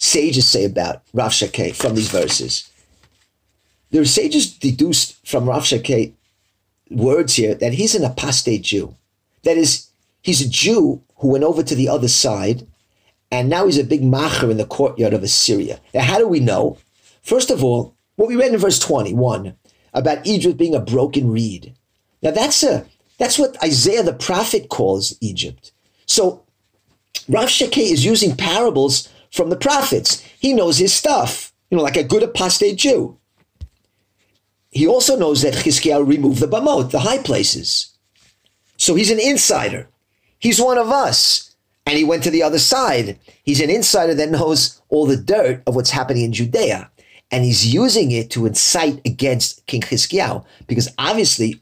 sages 0.00 0.48
say 0.48 0.64
about 0.64 1.02
Rav 1.12 1.30
Shakeh 1.30 1.76
from 1.76 1.94
these 1.94 2.10
verses. 2.10 2.68
Are 3.94 4.04
sages 4.04 4.52
deduced 4.52 5.24
from 5.26 5.48
Rav 5.48 5.62
Shakeh 5.62 6.12
words 6.90 7.34
here 7.34 7.54
that 7.54 7.74
he's 7.74 7.94
an 7.94 8.04
apostate 8.04 8.62
Jew. 8.62 8.96
That 9.44 9.56
is, 9.56 9.88
he's 10.22 10.40
a 10.40 10.48
Jew 10.48 11.02
who 11.18 11.28
went 11.28 11.44
over 11.44 11.62
to 11.62 11.74
the 11.74 11.88
other 11.88 12.08
side, 12.08 12.66
and 13.30 13.48
now 13.48 13.66
he's 13.66 13.78
a 13.78 13.84
big 13.84 14.02
macher 14.02 14.50
in 14.50 14.56
the 14.56 14.64
courtyard 14.64 15.12
of 15.12 15.22
Assyria. 15.22 15.78
Now, 15.94 16.02
how 16.02 16.18
do 16.18 16.26
we 16.26 16.40
know? 16.40 16.78
First 17.22 17.50
of 17.50 17.62
all, 17.62 17.94
what 18.16 18.28
we 18.28 18.36
read 18.36 18.52
in 18.52 18.58
verse 18.58 18.78
21 18.78 19.54
about 19.92 20.26
Egypt 20.26 20.56
being 20.56 20.74
a 20.74 20.80
broken 20.80 21.30
reed. 21.30 21.74
Now 22.22 22.30
that's 22.30 22.62
a 22.62 22.86
that's 23.18 23.38
what 23.38 23.62
Isaiah 23.62 24.02
the 24.02 24.12
prophet 24.12 24.68
calls 24.68 25.16
Egypt. 25.20 25.72
So 26.06 26.42
Rav 27.28 27.48
Shakeh 27.48 27.92
is 27.92 28.04
using 28.04 28.36
parables 28.36 29.08
from 29.30 29.50
the 29.50 29.56
prophets. 29.56 30.22
He 30.38 30.52
knows 30.52 30.78
his 30.78 30.92
stuff, 30.92 31.52
you 31.70 31.76
know, 31.76 31.82
like 31.82 31.96
a 31.96 32.04
good 32.04 32.22
apostate 32.22 32.76
Jew. 32.78 33.16
He 34.70 34.86
also 34.86 35.16
knows 35.16 35.42
that 35.42 35.54
Chizkiyahu 35.54 36.06
removed 36.06 36.40
the 36.40 36.46
bamot, 36.46 36.90
the 36.90 37.00
high 37.00 37.18
places. 37.18 37.96
So 38.76 38.94
he's 38.94 39.10
an 39.10 39.20
insider. 39.20 39.88
He's 40.38 40.60
one 40.60 40.78
of 40.78 40.90
us. 40.90 41.54
And 41.86 41.98
he 41.98 42.04
went 42.04 42.22
to 42.24 42.30
the 42.30 42.42
other 42.42 42.58
side. 42.58 43.18
He's 43.42 43.60
an 43.60 43.70
insider 43.70 44.14
that 44.14 44.30
knows 44.30 44.80
all 44.90 45.06
the 45.06 45.16
dirt 45.16 45.62
of 45.66 45.74
what's 45.74 45.90
happening 45.90 46.24
in 46.24 46.32
Judea. 46.32 46.90
And 47.32 47.44
he's 47.44 47.72
using 47.72 48.10
it 48.12 48.30
to 48.30 48.46
incite 48.46 49.00
against 49.04 49.66
King 49.66 49.80
Chizkiyahu. 49.80 50.44
Because 50.66 50.88
obviously, 50.98 51.60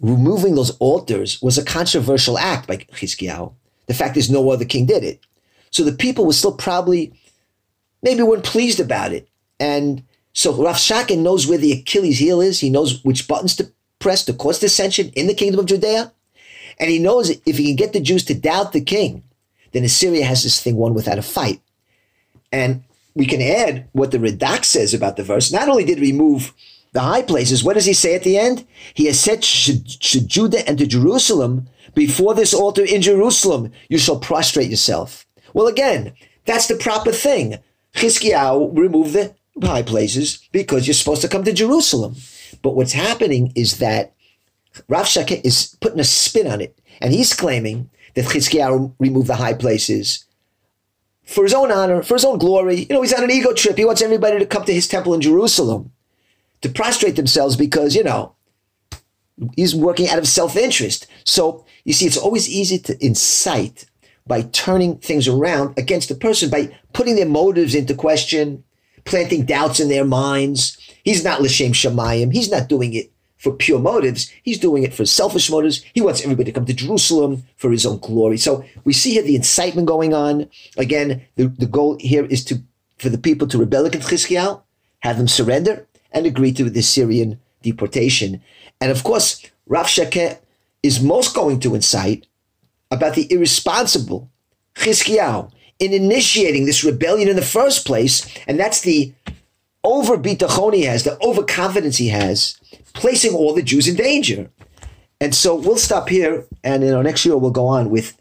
removing 0.00 0.54
those 0.54 0.76
altars 0.78 1.40
was 1.42 1.56
a 1.56 1.64
controversial 1.64 2.38
act 2.38 2.66
by 2.66 2.78
Chizkiyahu. 2.78 3.52
The 3.86 3.94
fact 3.94 4.16
is, 4.16 4.30
no 4.30 4.50
other 4.50 4.64
king 4.64 4.86
did 4.86 5.04
it. 5.04 5.20
So 5.70 5.84
the 5.84 5.92
people 5.92 6.26
were 6.26 6.32
still 6.32 6.54
probably, 6.54 7.12
maybe 8.02 8.22
weren't 8.22 8.44
pleased 8.44 8.80
about 8.80 9.12
it. 9.12 9.28
And 9.58 10.02
so 10.32 10.52
Rav 10.52 10.80
knows 11.10 11.46
where 11.46 11.58
the 11.58 11.72
Achilles 11.72 12.18
heel 12.18 12.40
is. 12.40 12.60
He 12.60 12.70
knows 12.70 13.04
which 13.04 13.28
buttons 13.28 13.56
to 13.56 13.70
press 13.98 14.24
to 14.24 14.32
cause 14.32 14.58
dissension 14.58 15.10
in 15.10 15.26
the 15.26 15.34
kingdom 15.34 15.60
of 15.60 15.66
Judea. 15.66 16.12
And 16.78 16.90
he 16.90 16.98
knows 16.98 17.30
if 17.30 17.58
he 17.58 17.66
can 17.66 17.76
get 17.76 17.92
the 17.92 18.00
Jews 18.00 18.24
to 18.24 18.34
doubt 18.34 18.72
the 18.72 18.80
king, 18.80 19.22
then 19.72 19.84
Assyria 19.84 20.24
has 20.24 20.42
this 20.42 20.62
thing 20.62 20.76
won 20.76 20.94
without 20.94 21.18
a 21.18 21.22
fight. 21.22 21.60
And 22.50 22.82
we 23.14 23.26
can 23.26 23.42
add 23.42 23.88
what 23.92 24.10
the 24.10 24.18
Radak 24.18 24.64
says 24.64 24.94
about 24.94 25.16
the 25.16 25.22
verse. 25.22 25.52
Not 25.52 25.68
only 25.68 25.84
did 25.84 25.98
he 25.98 26.12
remove 26.12 26.54
the 26.92 27.00
high 27.00 27.22
places, 27.22 27.62
what 27.62 27.74
does 27.74 27.84
he 27.84 27.92
say 27.92 28.14
at 28.14 28.22
the 28.22 28.38
end? 28.38 28.66
He 28.94 29.06
has 29.06 29.20
said, 29.20 29.44
should 29.44 29.84
Judah 30.26 30.66
enter 30.68 30.86
Jerusalem, 30.86 31.68
before 31.94 32.34
this 32.34 32.54
altar 32.54 32.84
in 32.84 33.02
Jerusalem, 33.02 33.72
you 33.88 33.98
shall 33.98 34.18
prostrate 34.18 34.70
yourself. 34.70 35.26
Well, 35.54 35.66
again, 35.66 36.14
that's 36.44 36.66
the 36.66 36.76
proper 36.76 37.12
thing. 37.12 37.58
Chizkiyahu 37.94 38.76
removed 38.76 39.14
the 39.14 39.34
high 39.62 39.82
places 39.82 40.48
because 40.52 40.86
you're 40.86 40.94
supposed 40.94 41.22
to 41.22 41.28
come 41.28 41.44
to 41.44 41.52
Jerusalem. 41.52 42.16
But 42.62 42.76
what's 42.76 42.92
happening 42.92 43.52
is 43.54 43.78
that 43.78 44.14
Rav 44.88 45.06
Shakeh 45.06 45.44
is 45.44 45.76
putting 45.80 46.00
a 46.00 46.04
spin 46.04 46.46
on 46.46 46.60
it, 46.60 46.78
and 47.00 47.12
he's 47.12 47.34
claiming 47.34 47.90
that 48.14 48.26
Chizkiyahu 48.26 48.94
removed 48.98 49.28
the 49.28 49.36
high 49.36 49.54
places 49.54 50.24
for 51.24 51.44
his 51.44 51.54
own 51.54 51.70
honor, 51.70 52.02
for 52.02 52.14
his 52.14 52.24
own 52.24 52.38
glory. 52.38 52.86
You 52.88 52.94
know, 52.94 53.02
he's 53.02 53.12
on 53.12 53.24
an 53.24 53.30
ego 53.30 53.52
trip. 53.52 53.76
He 53.76 53.84
wants 53.84 54.02
everybody 54.02 54.38
to 54.38 54.46
come 54.46 54.64
to 54.64 54.74
his 54.74 54.88
temple 54.88 55.14
in 55.14 55.20
Jerusalem 55.20 55.92
to 56.60 56.68
prostrate 56.68 57.16
themselves 57.16 57.56
because, 57.56 57.94
you 57.94 58.04
know, 58.04 58.34
he's 59.56 59.74
working 59.74 60.08
out 60.08 60.18
of 60.18 60.28
self-interest. 60.28 61.06
So 61.24 61.64
you 61.84 61.92
see, 61.92 62.06
it's 62.06 62.16
always 62.16 62.48
easy 62.48 62.78
to 62.78 63.04
incite 63.04 63.86
by 64.30 64.42
turning 64.42 64.96
things 64.98 65.26
around 65.26 65.76
against 65.76 66.08
the 66.08 66.14
person, 66.14 66.48
by 66.48 66.72
putting 66.92 67.16
their 67.16 67.26
motives 67.26 67.74
into 67.74 67.96
question, 67.96 68.62
planting 69.04 69.44
doubts 69.44 69.80
in 69.80 69.88
their 69.88 70.04
minds. 70.04 70.78
He's 71.02 71.24
not 71.24 71.42
L'Shem 71.42 71.72
Shemayim. 71.72 72.32
He's 72.32 72.48
not 72.48 72.68
doing 72.68 72.94
it 72.94 73.10
for 73.38 73.52
pure 73.52 73.80
motives. 73.80 74.30
He's 74.44 74.60
doing 74.60 74.84
it 74.84 74.94
for 74.94 75.04
selfish 75.04 75.50
motives. 75.50 75.82
He 75.94 76.00
wants 76.00 76.22
everybody 76.22 76.52
to 76.52 76.54
come 76.54 76.64
to 76.66 76.72
Jerusalem 76.72 77.42
for 77.56 77.72
his 77.72 77.84
own 77.84 77.98
glory. 77.98 78.38
So 78.38 78.64
we 78.84 78.92
see 78.92 79.14
here 79.14 79.24
the 79.24 79.34
incitement 79.34 79.88
going 79.88 80.14
on. 80.14 80.48
Again, 80.76 81.22
the, 81.34 81.48
the 81.48 81.66
goal 81.66 81.96
here 81.98 82.24
is 82.26 82.44
to 82.44 82.62
for 82.98 83.08
the 83.08 83.18
people 83.18 83.48
to 83.48 83.58
rebel 83.58 83.84
against 83.84 84.10
Chizkiyahu, 84.10 84.62
have 85.00 85.16
them 85.16 85.26
surrender, 85.26 85.88
and 86.12 86.24
agree 86.24 86.52
to 86.52 86.70
the 86.70 86.80
Assyrian 86.80 87.40
deportation. 87.62 88.40
And 88.80 88.92
of 88.92 89.02
course, 89.02 89.44
Rav 89.66 89.86
Shakeh 89.86 90.38
is 90.84 91.02
most 91.02 91.34
going 91.34 91.58
to 91.60 91.74
incite 91.74 92.26
about 92.90 93.14
the 93.14 93.32
irresponsible 93.32 94.30
Chizkiyahu 94.74 95.50
in 95.78 95.92
initiating 95.92 96.66
this 96.66 96.84
rebellion 96.84 97.28
in 97.28 97.36
the 97.36 97.42
first 97.42 97.86
place, 97.86 98.26
and 98.46 98.58
that's 98.58 98.82
the 98.82 99.12
overbitachon 99.84 100.74
he 100.74 100.82
has, 100.82 101.04
the 101.04 101.18
overconfidence 101.22 101.96
he 101.96 102.08
has, 102.08 102.58
placing 102.92 103.34
all 103.34 103.54
the 103.54 103.62
Jews 103.62 103.88
in 103.88 103.96
danger. 103.96 104.50
And 105.20 105.34
so 105.34 105.54
we'll 105.54 105.76
stop 105.76 106.08
here, 106.08 106.46
and 106.62 106.84
in 106.84 106.94
our 106.94 107.02
next 107.02 107.24
year 107.24 107.36
we'll 107.36 107.50
go 107.50 107.66
on 107.66 107.90
with 107.90 108.16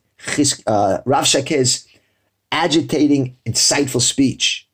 uh, 0.67 0.99
Rav 1.05 1.25
Shakeh's 1.25 1.87
agitating, 2.51 3.37
inciteful 3.45 4.01
speech. 4.01 4.68